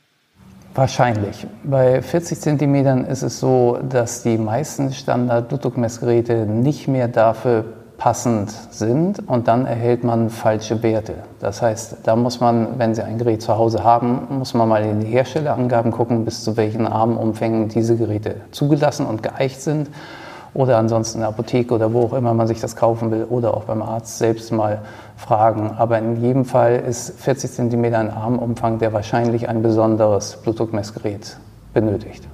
Wahrscheinlich. 0.74 1.46
Bei 1.64 2.02
40 2.02 2.38
Zentimetern 2.38 3.06
ist 3.06 3.22
es 3.22 3.40
so, 3.40 3.78
dass 3.88 4.22
die 4.22 4.36
meisten 4.36 4.92
Standard-Blutdruckmessgeräte 4.92 6.44
nicht 6.44 6.88
mehr 6.88 7.08
dafür 7.08 7.64
passend 7.96 8.50
sind 8.70 9.26
und 9.26 9.48
dann 9.48 9.64
erhält 9.64 10.04
man 10.04 10.28
falsche 10.28 10.82
Werte. 10.82 11.14
Das 11.40 11.62
heißt, 11.62 11.98
da 12.02 12.16
muss 12.16 12.38
man, 12.38 12.78
wenn 12.78 12.94
Sie 12.94 13.02
ein 13.02 13.16
Gerät 13.16 13.40
zu 13.40 13.56
Hause 13.56 13.82
haben, 13.82 14.26
muss 14.28 14.52
man 14.52 14.68
mal 14.68 14.84
in 14.84 15.00
die 15.00 15.06
Herstellerangaben 15.06 15.90
gucken, 15.90 16.26
bis 16.26 16.44
zu 16.44 16.58
welchen 16.58 16.86
Armumfängen 16.86 17.70
diese 17.70 17.96
Geräte 17.96 18.42
zugelassen 18.50 19.06
und 19.06 19.22
geeicht 19.22 19.62
sind 19.62 19.88
oder 20.54 20.78
ansonsten 20.78 21.18
in 21.18 21.20
der 21.20 21.28
Apotheke 21.28 21.74
oder 21.74 21.92
wo 21.92 22.02
auch 22.02 22.12
immer 22.12 22.34
man 22.34 22.46
sich 22.46 22.60
das 22.60 22.76
kaufen 22.76 23.10
will 23.10 23.24
oder 23.24 23.54
auch 23.56 23.64
beim 23.64 23.82
Arzt 23.82 24.18
selbst 24.18 24.52
mal 24.52 24.82
fragen. 25.16 25.70
Aber 25.78 25.98
in 25.98 26.20
jedem 26.22 26.44
Fall 26.44 26.82
ist 26.86 27.20
40 27.20 27.50
cm 27.50 27.84
ein 27.94 28.10
Armumfang, 28.10 28.78
der 28.78 28.92
wahrscheinlich 28.92 29.48
ein 29.48 29.62
besonderes 29.62 30.36
Blutdruckmessgerät 30.42 31.36
benötigt. 31.72 32.26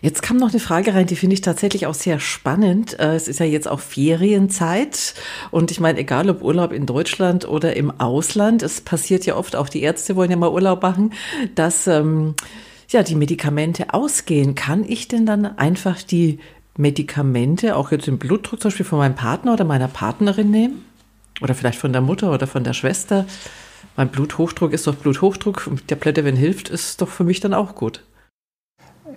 Jetzt 0.00 0.20
kam 0.20 0.36
noch 0.36 0.50
eine 0.50 0.60
Frage 0.60 0.92
rein, 0.92 1.06
die 1.06 1.16
finde 1.16 1.32
ich 1.32 1.40
tatsächlich 1.40 1.86
auch 1.86 1.94
sehr 1.94 2.20
spannend. 2.20 2.98
Äh, 3.00 3.14
es 3.14 3.26
ist 3.26 3.40
ja 3.40 3.46
jetzt 3.46 3.66
auch 3.66 3.80
Ferienzeit 3.80 5.14
und 5.50 5.70
ich 5.70 5.80
meine, 5.80 5.98
egal 5.98 6.28
ob 6.28 6.42
Urlaub 6.42 6.72
in 6.72 6.84
Deutschland 6.84 7.48
oder 7.48 7.74
im 7.74 7.90
Ausland, 8.02 8.62
es 8.62 8.82
passiert 8.82 9.24
ja 9.24 9.34
oft, 9.34 9.56
auch 9.56 9.70
die 9.70 9.80
Ärzte 9.80 10.14
wollen 10.14 10.30
ja 10.30 10.36
mal 10.36 10.50
Urlaub 10.50 10.82
machen, 10.82 11.14
dass 11.54 11.86
ähm, 11.86 12.34
ja 12.90 13.02
die 13.02 13.14
Medikamente 13.14 13.94
ausgehen. 13.94 14.54
Kann 14.54 14.84
ich 14.86 15.08
denn 15.08 15.24
dann 15.24 15.46
einfach 15.56 16.02
die 16.02 16.38
Medikamente, 16.76 17.76
auch 17.76 17.92
jetzt 17.92 18.06
den 18.06 18.18
Blutdruck 18.18 18.60
zum 18.60 18.70
Beispiel 18.70 18.86
von 18.86 18.98
meinem 18.98 19.14
Partner 19.14 19.52
oder 19.52 19.64
meiner 19.64 19.88
Partnerin 19.88 20.50
nehmen? 20.50 20.84
Oder 21.40 21.54
vielleicht 21.54 21.78
von 21.78 21.92
der 21.92 22.00
Mutter 22.00 22.32
oder 22.32 22.46
von 22.46 22.64
der 22.64 22.72
Schwester? 22.72 23.26
Mein 23.96 24.08
Bluthochdruck 24.08 24.72
ist 24.72 24.86
doch 24.86 24.94
Bluthochdruck. 24.94 25.68
Der 25.88 25.98
Tablette, 25.98 26.24
wenn 26.24 26.36
hilft, 26.36 26.68
ist 26.68 27.00
doch 27.00 27.08
für 27.08 27.24
mich 27.24 27.40
dann 27.40 27.54
auch 27.54 27.74
gut. 27.74 28.02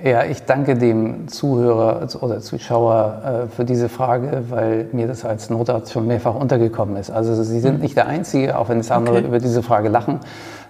Ja, 0.04 0.26
ich 0.26 0.43
danke 0.43 0.78
dem 0.78 1.28
Zuhörer 1.28 2.08
oder 2.22 2.39
Zuschauer 2.39 3.48
äh, 3.50 3.56
für 3.56 3.65
diese 3.65 3.89
Frage, 3.89 4.43
weil 4.50 4.88
mir 4.91 5.08
das 5.08 5.26
als 5.26 5.50
Notarzt 5.50 5.91
schon 5.91 6.06
mehrfach 6.06 6.36
untergekommen 6.36 6.98
ist. 6.98 7.10
Also 7.10 7.41
Sie 7.41 7.60
sind 7.60 7.76
hm. 7.76 7.82
nicht 7.82 7.98
der 7.98 8.06
Einzige, 8.06 8.60
auch 8.60 8.70
wenn 8.70 8.80
es 8.80 8.91
andere 8.91 9.17
okay. 9.17 9.28
über 9.28 9.39
diese 9.39 9.63
Frage 9.63 9.89
lachen. 9.89 10.20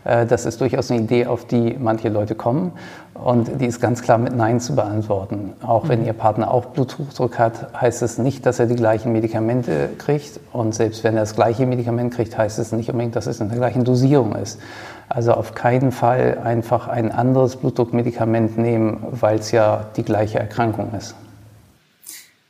Äh, 0.08 0.26
das 0.26 0.46
ist 0.46 0.62
durchaus 0.62 0.90
eine 0.90 1.02
Idee, 1.02 1.26
auf 1.26 1.46
die 1.46 1.76
manche 1.78 2.10
Leute 2.10 2.34
kommen. 2.34 2.72
Und 3.14 3.60
die 3.60 3.66
ist 3.66 3.82
ganz 3.82 4.02
klar 4.02 4.18
mit 4.18 4.36
Nein 4.36 4.60
zu 4.60 4.76
beantworten. 4.76 5.54
Auch 5.62 5.90
wenn 5.90 6.02
mhm. 6.02 6.08
Ihr 6.08 6.14
Partner 6.14 6.52
auch 6.52 6.66
Bluthochdruck 6.66 7.38
hat, 7.38 7.74
heißt 7.80 8.02
es 8.02 8.18
nicht, 8.18 8.46
dass 8.46 8.60
er 8.60 8.68
die 8.68 8.76
gleichen 8.76 9.12
Medikamente 9.12 9.90
kriegt. 9.98 10.40
Und 10.54 10.74
selbst 10.74 11.04
wenn 11.04 11.16
er 11.16 11.22
das 11.22 11.36
gleiche 11.36 11.66
Medikament 11.66 12.14
kriegt, 12.14 12.38
heißt 12.38 12.58
es 12.60 12.72
nicht 12.72 12.90
unbedingt, 12.90 13.16
dass 13.16 13.28
es 13.28 13.42
in 13.42 13.50
der 13.50 13.58
gleichen 13.58 13.84
Dosierung 13.84 14.36
ist. 14.36 14.60
Also 15.10 15.34
auf 15.34 15.54
keinen 15.54 15.92
Fall 15.92 16.40
einfach 16.44 16.88
ein 16.88 17.12
anderes 17.12 17.58
Blutdruckmedikament 17.58 18.58
nehmen, 18.58 19.00
weil 19.12 19.40
es 19.40 19.52
ja 19.52 19.88
die 19.98 20.04
gleiche 20.04 20.40
Erkrankung 20.40 20.94
ist. 20.98 21.16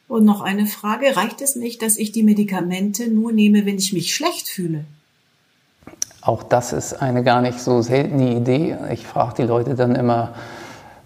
Und 0.08 0.26
noch 0.26 0.42
eine 0.42 0.66
Frage. 0.66 1.18
Reicht 1.18 1.42
es 1.42 1.56
nicht, 1.56 1.82
dass 1.82 1.98
ich 1.98 2.12
die 2.12 2.24
Medikamente 2.24 3.10
nur 3.10 3.32
nehme, 3.32 3.66
wenn 3.66 3.78
ich 3.78 3.94
mich 3.94 4.16
schlecht 4.16 4.48
fühle? 4.48 4.86
Auch 6.28 6.44
das 6.44 6.74
ist 6.74 7.02
eine 7.02 7.24
gar 7.24 7.40
nicht 7.40 7.62
so 7.62 7.82
seltene 7.82 8.34
Idee. 8.34 8.76
Ich 8.92 9.08
frage 9.08 9.36
die 9.38 9.44
Leute 9.44 9.76
dann 9.76 9.96
immer, 9.96 10.32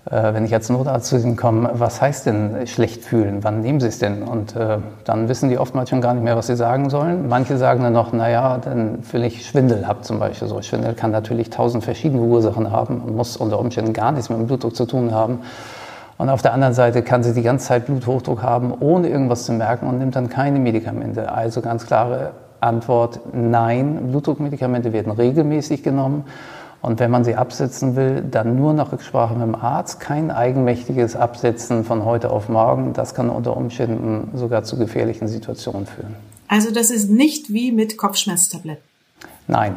äh, 0.09 0.33
wenn 0.33 0.45
ich 0.45 0.53
als 0.55 0.69
Notarzt 0.69 1.09
zu 1.09 1.17
ihnen 1.17 1.35
komme, 1.35 1.69
was 1.75 2.01
heißt 2.01 2.25
denn 2.25 2.65
schlecht 2.65 3.05
fühlen? 3.05 3.43
Wann 3.43 3.61
nehmen 3.61 3.79
Sie 3.79 3.85
es 3.85 3.99
denn? 3.99 4.23
Und 4.23 4.55
äh, 4.55 4.79
dann 5.03 5.29
wissen 5.29 5.49
die 5.49 5.59
oftmals 5.59 5.91
schon 5.91 6.01
gar 6.01 6.15
nicht 6.15 6.23
mehr, 6.23 6.35
was 6.35 6.47
sie 6.47 6.55
sagen 6.55 6.89
sollen. 6.89 7.27
Manche 7.27 7.57
sagen 7.57 7.83
dann 7.83 7.93
noch, 7.93 8.13
naja, 8.13 8.57
dann 8.57 8.97
will 9.11 9.23
ich 9.23 9.45
Schwindel 9.45 9.87
habe 9.87 10.01
zum 10.01 10.17
Beispiel. 10.17 10.47
So 10.47 10.59
Schwindel 10.63 10.95
kann 10.95 11.11
natürlich 11.11 11.51
tausend 11.51 11.83
verschiedene 11.83 12.23
Ursachen 12.23 12.71
haben 12.71 13.01
und 13.01 13.15
muss 13.15 13.37
unter 13.37 13.59
Umständen 13.59 13.93
gar 13.93 14.11
nichts 14.11 14.31
mit 14.31 14.39
dem 14.39 14.47
Blutdruck 14.47 14.75
zu 14.75 14.87
tun 14.87 15.13
haben. 15.13 15.41
Und 16.17 16.29
auf 16.29 16.41
der 16.41 16.53
anderen 16.53 16.73
Seite 16.73 17.03
kann 17.03 17.21
sie 17.21 17.35
die 17.35 17.43
ganze 17.43 17.67
Zeit 17.67 17.85
Bluthochdruck 17.85 18.41
haben, 18.41 18.73
ohne 18.79 19.07
irgendwas 19.07 19.45
zu 19.45 19.53
merken 19.53 19.85
und 19.85 19.99
nimmt 19.99 20.15
dann 20.15 20.29
keine 20.29 20.57
Medikamente. 20.57 21.31
Also 21.31 21.61
ganz 21.61 21.85
klare 21.85 22.31
Antwort 22.61 23.19
nein. 23.33 24.09
Blutdruckmedikamente 24.11 24.93
werden 24.93 25.11
regelmäßig 25.11 25.83
genommen. 25.83 26.25
Und 26.81 26.99
wenn 26.99 27.11
man 27.11 27.23
sie 27.23 27.35
absetzen 27.35 27.95
will, 27.95 28.23
dann 28.23 28.55
nur 28.55 28.73
nach 28.73 28.91
Rücksprache 28.91 29.33
mit 29.33 29.43
dem 29.43 29.55
Arzt, 29.55 29.99
kein 29.99 30.31
eigenmächtiges 30.31 31.15
Absetzen 31.15 31.83
von 31.83 32.05
heute 32.05 32.31
auf 32.31 32.49
morgen. 32.49 32.93
Das 32.93 33.13
kann 33.13 33.29
unter 33.29 33.55
Umständen 33.55 34.35
sogar 34.35 34.63
zu 34.63 34.77
gefährlichen 34.77 35.27
Situationen 35.27 35.85
führen. 35.85 36.15
Also 36.47 36.71
das 36.71 36.89
ist 36.89 37.09
nicht 37.09 37.53
wie 37.53 37.71
mit 37.71 37.97
Kopfschmerztabletten. 37.97 38.83
Nein. 39.47 39.75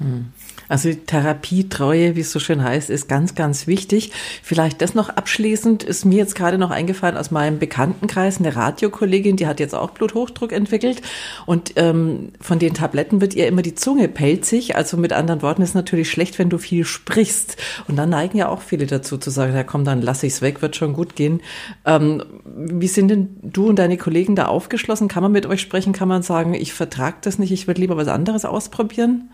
Hm. 0.00 0.32
Also 0.72 0.90
Therapietreue, 0.94 2.16
wie 2.16 2.20
es 2.20 2.32
so 2.32 2.38
schön 2.38 2.64
heißt, 2.64 2.88
ist 2.88 3.06
ganz, 3.06 3.34
ganz 3.34 3.66
wichtig. 3.66 4.10
Vielleicht 4.42 4.80
das 4.80 4.94
noch 4.94 5.10
abschließend 5.10 5.82
ist 5.82 6.06
mir 6.06 6.16
jetzt 6.16 6.34
gerade 6.34 6.56
noch 6.56 6.70
eingefallen 6.70 7.18
aus 7.18 7.30
meinem 7.30 7.58
Bekanntenkreis, 7.58 8.38
eine 8.38 8.56
Radiokollegin, 8.56 9.36
die 9.36 9.46
hat 9.46 9.60
jetzt 9.60 9.74
auch 9.74 9.90
Bluthochdruck 9.90 10.50
entwickelt 10.50 11.02
und 11.44 11.74
ähm, 11.76 12.32
von 12.40 12.58
den 12.58 12.72
Tabletten 12.72 13.20
wird 13.20 13.34
ihr 13.34 13.48
immer 13.48 13.60
die 13.60 13.74
Zunge 13.74 14.08
pelzig. 14.08 14.74
Also 14.74 14.96
mit 14.96 15.12
anderen 15.12 15.42
Worten 15.42 15.60
ist 15.60 15.74
natürlich 15.74 16.10
schlecht, 16.10 16.38
wenn 16.38 16.48
du 16.48 16.56
viel 16.56 16.86
sprichst. 16.86 17.58
Und 17.86 17.96
dann 17.96 18.08
neigen 18.08 18.38
ja 18.38 18.48
auch 18.48 18.62
viele 18.62 18.86
dazu 18.86 19.18
zu 19.18 19.28
sagen, 19.28 19.54
ja 19.54 19.64
komm, 19.64 19.84
dann 19.84 20.00
lass 20.00 20.22
ich's 20.22 20.40
weg, 20.40 20.62
wird 20.62 20.74
schon 20.74 20.94
gut 20.94 21.16
gehen. 21.16 21.42
Ähm, 21.84 22.22
wie 22.46 22.88
sind 22.88 23.08
denn 23.08 23.36
du 23.42 23.68
und 23.68 23.78
deine 23.78 23.98
Kollegen 23.98 24.36
da 24.36 24.46
aufgeschlossen? 24.46 25.08
Kann 25.08 25.22
man 25.22 25.32
mit 25.32 25.44
euch 25.44 25.60
sprechen? 25.60 25.92
Kann 25.92 26.08
man 26.08 26.22
sagen, 26.22 26.54
ich 26.54 26.72
vertrage 26.72 27.18
das 27.20 27.38
nicht, 27.38 27.52
ich 27.52 27.66
würde 27.66 27.82
lieber 27.82 27.98
was 27.98 28.08
anderes 28.08 28.46
ausprobieren? 28.46 29.28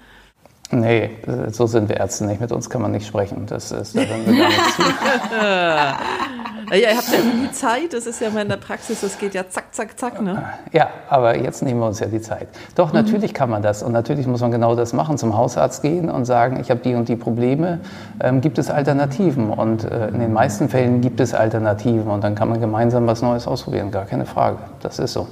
Nee, 0.71 1.11
so 1.51 1.67
sind 1.67 1.89
wir 1.89 1.97
Ärzte 1.97 2.27
nicht. 2.27 2.43
Mit 2.43 2.53
uns 2.53 2.69
kann 2.69 2.83
man 2.83 2.91
nicht 2.91 3.07
sprechen. 3.07 3.47
Das 3.47 3.73
ist, 3.73 3.97
da 3.97 4.03
hören 4.03 4.27
wir 4.27 4.39
gar 4.39 4.49
nicht 4.49 4.75
zu. 4.75 4.83
ja, 5.41 6.77
ihr 6.77 6.95
habt 6.95 7.09
ja 7.11 7.21
nie 7.21 7.51
Zeit. 7.53 7.95
Das 7.95 8.07
ist 8.07 8.21
ja 8.21 8.29
mal 8.29 8.43
in 8.43 8.51
der 8.51 8.59
Praxis, 8.59 9.01
das 9.01 9.19
geht 9.19 9.33
ja 9.33 9.49
zack, 9.49 9.75
zack, 9.75 9.99
zack. 9.99 10.21
Ne? 10.21 10.43
Ja, 10.73 10.91
aber 11.09 11.39
jetzt 11.39 11.63
nehmen 11.63 11.81
wir 11.81 11.87
uns 11.87 12.01
ja 12.01 12.07
die 12.07 12.21
Zeit. 12.21 12.49
Doch, 12.75 12.89
mhm. 12.89 13.01
natürlich 13.01 13.33
kann 13.33 13.49
man 13.49 13.63
das. 13.63 13.83
Und 13.83 13.93
natürlich 13.93 14.27
muss 14.27 14.43
man 14.43 14.51
genau 14.51 14.75
das 14.75 14.93
machen. 14.93 15.17
Zum 15.17 15.39
Hausarzt 15.39 15.81
gehen 15.81 16.11
und 16.11 16.27
sagen, 16.27 16.61
ich 16.61 16.71
habe 16.71 16.81
die 16.81 16.95
und 16.95 17.09
die 17.09 17.17
Probleme. 17.17 17.81
Ähm, 18.21 18.43
gibt 18.43 18.59
es 18.59 18.69
Alternativen? 18.69 19.49
Und 19.49 19.85
äh, 19.85 20.09
in 20.09 20.21
den 20.21 20.35
meisten 20.35 20.69
Fällen 20.69 21.01
gibt 21.01 21.21
es 21.21 21.33
Alternativen. 21.33 22.09
Und 22.09 22.23
dann 22.23 22.35
kann 22.35 22.51
man 22.51 22.61
gemeinsam 22.61 23.07
was 23.07 23.23
Neues 23.23 23.47
ausprobieren. 23.47 23.91
Gar 23.91 24.05
keine 24.05 24.27
Frage. 24.27 24.59
Das 24.83 24.99
ist 24.99 25.15
so. 25.15 25.29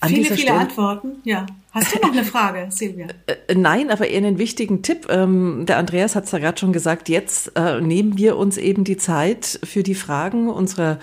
An 0.00 0.08
viele, 0.08 0.24
viele 0.24 0.38
Stelle, 0.38 0.58
Antworten, 0.60 1.08
ja. 1.24 1.46
Hast 1.76 1.94
du 1.94 2.00
noch 2.00 2.12
eine 2.12 2.24
Frage, 2.24 2.68
Silvia? 2.70 3.08
Äh, 3.26 3.34
äh, 3.48 3.54
nein, 3.54 3.90
aber 3.90 4.08
eher 4.08 4.16
einen 4.16 4.38
wichtigen 4.38 4.80
Tipp. 4.80 5.08
Ähm, 5.10 5.66
der 5.66 5.76
Andreas 5.76 6.16
hat 6.16 6.24
es 6.24 6.32
ja 6.32 6.38
gerade 6.38 6.58
schon 6.58 6.72
gesagt, 6.72 7.10
jetzt 7.10 7.52
äh, 7.54 7.82
nehmen 7.82 8.16
wir 8.16 8.38
uns 8.38 8.56
eben 8.56 8.84
die 8.84 8.96
Zeit 8.96 9.60
für 9.62 9.82
die 9.82 9.94
Fragen 9.94 10.48
unserer 10.48 10.98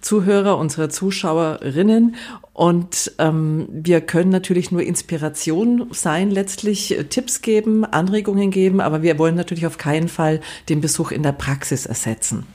Zuhörer, 0.00 0.58
unserer 0.58 0.88
Zuschauerinnen. 0.88 2.16
Und 2.52 3.12
ähm, 3.18 3.68
wir 3.70 4.00
können 4.00 4.30
natürlich 4.30 4.72
nur 4.72 4.82
Inspiration 4.82 5.86
sein, 5.92 6.32
letztlich 6.32 6.96
Tipps 7.08 7.40
geben, 7.40 7.84
Anregungen 7.84 8.50
geben, 8.50 8.80
aber 8.80 9.02
wir 9.02 9.20
wollen 9.20 9.36
natürlich 9.36 9.66
auf 9.66 9.78
keinen 9.78 10.08
Fall 10.08 10.40
den 10.68 10.80
Besuch 10.80 11.12
in 11.12 11.22
der 11.22 11.32
Praxis 11.32 11.86
ersetzen. 11.86 12.46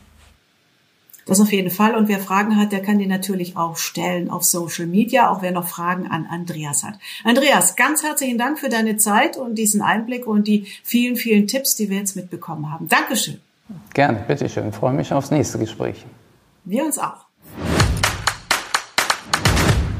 Das 1.31 1.39
auf 1.39 1.53
jeden 1.53 1.69
Fall. 1.69 1.95
Und 1.95 2.09
wer 2.09 2.19
Fragen 2.19 2.57
hat, 2.57 2.73
der 2.73 2.81
kann 2.81 2.99
die 2.99 3.07
natürlich 3.07 3.55
auch 3.55 3.77
stellen 3.77 4.29
auf 4.29 4.43
Social 4.43 4.85
Media, 4.85 5.29
auch 5.29 5.41
wer 5.41 5.53
noch 5.53 5.65
Fragen 5.65 6.05
an 6.07 6.27
Andreas 6.29 6.83
hat. 6.83 6.95
Andreas, 7.23 7.77
ganz 7.77 8.03
herzlichen 8.03 8.37
Dank 8.37 8.59
für 8.59 8.67
deine 8.67 8.97
Zeit 8.97 9.37
und 9.37 9.55
diesen 9.55 9.81
Einblick 9.81 10.27
und 10.27 10.45
die 10.45 10.67
vielen, 10.83 11.15
vielen 11.15 11.47
Tipps, 11.47 11.77
die 11.77 11.89
wir 11.89 11.99
jetzt 11.99 12.17
mitbekommen 12.17 12.69
haben. 12.69 12.89
Dankeschön. 12.89 13.39
Gerne, 13.93 14.25
bitteschön. 14.27 14.73
Freue 14.73 14.91
mich 14.91 15.13
aufs 15.13 15.31
nächste 15.31 15.57
Gespräch. 15.57 16.05
Wir 16.65 16.83
uns 16.83 16.99
auch. 16.99 17.25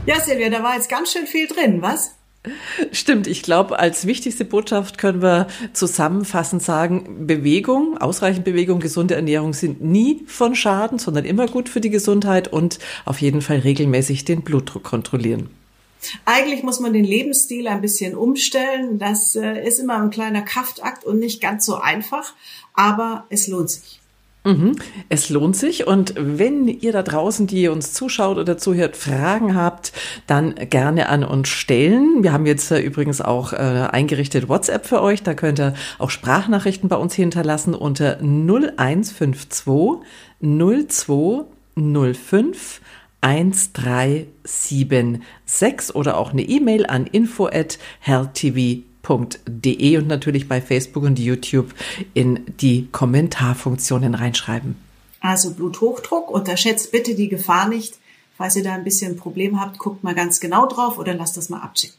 Ja, 0.05 0.19
Silvia, 0.19 0.49
da 0.49 0.61
war 0.61 0.75
jetzt 0.75 0.89
ganz 0.89 1.13
schön 1.13 1.27
viel 1.27 1.47
drin, 1.47 1.81
was? 1.81 2.13
Stimmt, 2.91 3.27
ich 3.27 3.43
glaube, 3.43 3.77
als 3.77 4.07
wichtigste 4.07 4.45
Botschaft 4.45 4.97
können 4.97 5.21
wir 5.21 5.45
zusammenfassend 5.73 6.63
sagen, 6.63 7.27
Bewegung, 7.27 7.99
ausreichend 7.99 8.45
Bewegung, 8.45 8.79
gesunde 8.79 9.13
Ernährung 9.13 9.53
sind 9.53 9.81
nie 9.81 10.23
von 10.25 10.55
Schaden, 10.55 10.97
sondern 10.97 11.25
immer 11.25 11.45
gut 11.45 11.69
für 11.69 11.81
die 11.81 11.91
Gesundheit 11.91 12.47
und 12.47 12.79
auf 13.05 13.21
jeden 13.21 13.41
Fall 13.41 13.59
regelmäßig 13.59 14.25
den 14.25 14.41
Blutdruck 14.41 14.83
kontrollieren. 14.83 15.49
Eigentlich 16.25 16.63
muss 16.63 16.79
man 16.79 16.93
den 16.93 17.05
Lebensstil 17.05 17.67
ein 17.67 17.81
bisschen 17.81 18.15
umstellen. 18.15 18.97
Das 18.97 19.35
äh, 19.35 19.63
ist 19.63 19.77
immer 19.77 20.01
ein 20.01 20.09
kleiner 20.09 20.41
Kraftakt 20.41 21.03
und 21.03 21.19
nicht 21.19 21.41
ganz 21.41 21.63
so 21.63 21.75
einfach, 21.75 22.33
aber 22.73 23.25
es 23.29 23.47
lohnt 23.47 23.69
sich. 23.69 24.00
Mhm. 24.43 24.75
Es 25.07 25.29
lohnt 25.29 25.55
sich 25.55 25.85
und 25.85 26.15
wenn 26.17 26.67
ihr 26.67 26.91
da 26.91 27.03
draußen, 27.03 27.45
die 27.45 27.67
uns 27.67 27.93
zuschaut 27.93 28.37
oder 28.37 28.57
zuhört, 28.57 28.97
Fragen 28.97 29.55
habt, 29.55 29.93
dann 30.25 30.55
gerne 30.55 31.09
an 31.09 31.23
uns 31.23 31.49
stellen. 31.49 32.23
Wir 32.23 32.33
haben 32.33 32.47
jetzt 32.47 32.71
äh, 32.71 32.79
übrigens 32.79 33.21
auch 33.21 33.53
äh, 33.53 33.57
eingerichtet 33.57 34.49
WhatsApp 34.49 34.87
für 34.87 35.03
euch. 35.03 35.21
Da 35.21 35.35
könnt 35.35 35.59
ihr 35.59 35.75
auch 35.99 36.09
Sprachnachrichten 36.09 36.89
bei 36.89 36.95
uns 36.95 37.13
hinterlassen 37.13 37.75
unter 37.75 38.17
0152 38.19 40.01
0205 40.41 42.81
1376 43.23 45.95
oder 45.95 46.17
auch 46.17 46.31
eine 46.31 46.41
E-Mail 46.41 46.87
an 46.87 47.05
info 47.05 47.45
at 47.45 47.77
healthtv.com 47.99 48.90
www.bluthochdruck.de 49.03 49.97
und 49.97 50.07
natürlich 50.07 50.47
bei 50.47 50.61
Facebook 50.61 51.03
und 51.03 51.19
YouTube 51.19 51.73
in 52.13 52.45
die 52.59 52.87
Kommentarfunktionen 52.91 54.15
reinschreiben. 54.15 54.75
Also 55.19 55.53
Bluthochdruck, 55.53 56.31
unterschätzt 56.31 56.91
bitte 56.91 57.15
die 57.15 57.29
Gefahr 57.29 57.67
nicht. 57.67 57.95
Falls 58.37 58.55
ihr 58.55 58.63
da 58.63 58.73
ein 58.73 58.83
bisschen 58.83 59.13
ein 59.13 59.17
Problem 59.17 59.59
habt, 59.59 59.77
guckt 59.77 60.03
mal 60.03 60.15
ganz 60.15 60.39
genau 60.39 60.65
drauf 60.65 60.97
oder 60.97 61.13
lasst 61.13 61.37
das 61.37 61.49
mal 61.49 61.61
abchecken. 61.61 61.97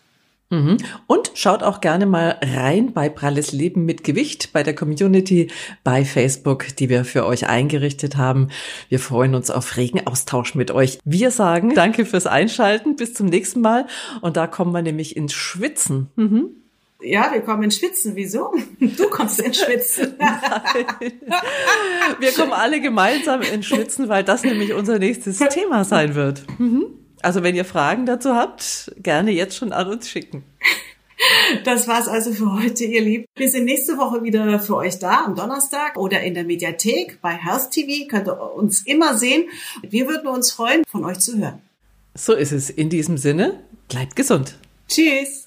Mhm. 0.51 0.77
Und 1.07 1.31
schaut 1.35 1.62
auch 1.62 1.81
gerne 1.81 2.05
mal 2.05 2.38
rein 2.43 2.93
bei 2.93 3.09
Pralles 3.09 3.53
Leben 3.53 3.87
mit 3.87 4.05
Gewicht 4.05 4.53
bei 4.53 4.62
der 4.62 4.75
Community 4.75 5.51
bei 5.83 6.05
Facebook, 6.05 6.77
die 6.77 6.91
wir 6.91 7.07
für 7.07 7.25
euch 7.25 7.49
eingerichtet 7.49 8.17
haben. 8.19 8.49
Wir 8.91 8.99
freuen 8.99 9.35
uns 9.35 9.51
auf 9.51 9.77
regen 9.79 10.07
Austausch 10.07 10.55
mit 10.55 10.71
euch. 10.71 10.99
Wir 11.05 11.31
sagen 11.31 11.75
Danke 11.75 12.05
fürs 12.05 12.27
Einschalten. 12.27 12.97
Bis 12.97 13.15
zum 13.15 13.29
nächsten 13.29 13.62
Mal. 13.62 13.87
Und 14.21 14.37
da 14.37 14.47
kommen 14.47 14.73
wir 14.73 14.83
nämlich 14.83 15.17
ins 15.17 15.33
Schwitzen. 15.33 16.11
Mhm. 16.17 16.62
Ja, 17.03 17.33
wir 17.33 17.41
kommen 17.41 17.65
ins 17.65 17.79
Schwitzen. 17.79 18.15
Wieso? 18.15 18.55
Du 18.79 19.09
kommst 19.09 19.41
ins 19.41 19.61
Schwitzen. 19.61 20.15
wir 22.19 22.33
kommen 22.33 22.53
alle 22.53 22.81
gemeinsam 22.81 23.43
ins 23.43 23.67
Schwitzen, 23.67 24.09
weil 24.09 24.25
das 24.25 24.45
nämlich 24.45 24.73
unser 24.73 24.99
nächstes 24.99 25.38
Thema 25.38 25.85
sein 25.85 26.15
wird. 26.15 26.45
Mhm. 26.59 26.87
Also 27.23 27.43
wenn 27.43 27.55
ihr 27.55 27.65
Fragen 27.65 28.07
dazu 28.07 28.35
habt, 28.35 28.93
gerne 28.97 29.31
jetzt 29.31 29.57
schon 29.57 29.73
an 29.73 29.88
uns 29.88 30.09
schicken. 30.09 30.45
Das 31.65 31.87
war's 31.87 32.09
also 32.09 32.33
für 32.33 32.53
heute, 32.53 32.85
ihr 32.85 33.01
Lieben. 33.01 33.25
Wir 33.37 33.49
sind 33.49 33.65
nächste 33.65 33.97
Woche 33.97 34.25
wieder 34.25 34.59
für 34.59 34.77
euch 34.77 34.99
da 34.99 35.25
am 35.25 35.37
Donnerstag 35.37 35.97
oder 35.97 36.21
in 36.23 36.35
der 36.35 36.45
Mediathek 36.45 37.21
bei 37.21 37.31
Health 37.31 37.71
TV. 37.71 38.09
Könnt 38.09 38.29
ihr 38.29 38.55
uns 38.55 38.85
immer 38.87 39.17
sehen. 39.17 39.49
Wir 39.83 40.09
würden 40.09 40.27
uns 40.27 40.51
freuen, 40.51 40.83
von 40.88 41.05
euch 41.05 41.21
zu 41.21 41.38
hören. 41.38 41.61
So 42.15 42.35
ist 42.35 42.53
es. 42.53 42.71
In 42.71 42.91
diesem 42.91 43.19
Sinne, 43.19 43.61
bleibt 43.88 44.17
gesund. 44.17 44.57
Tschüss. 44.88 45.47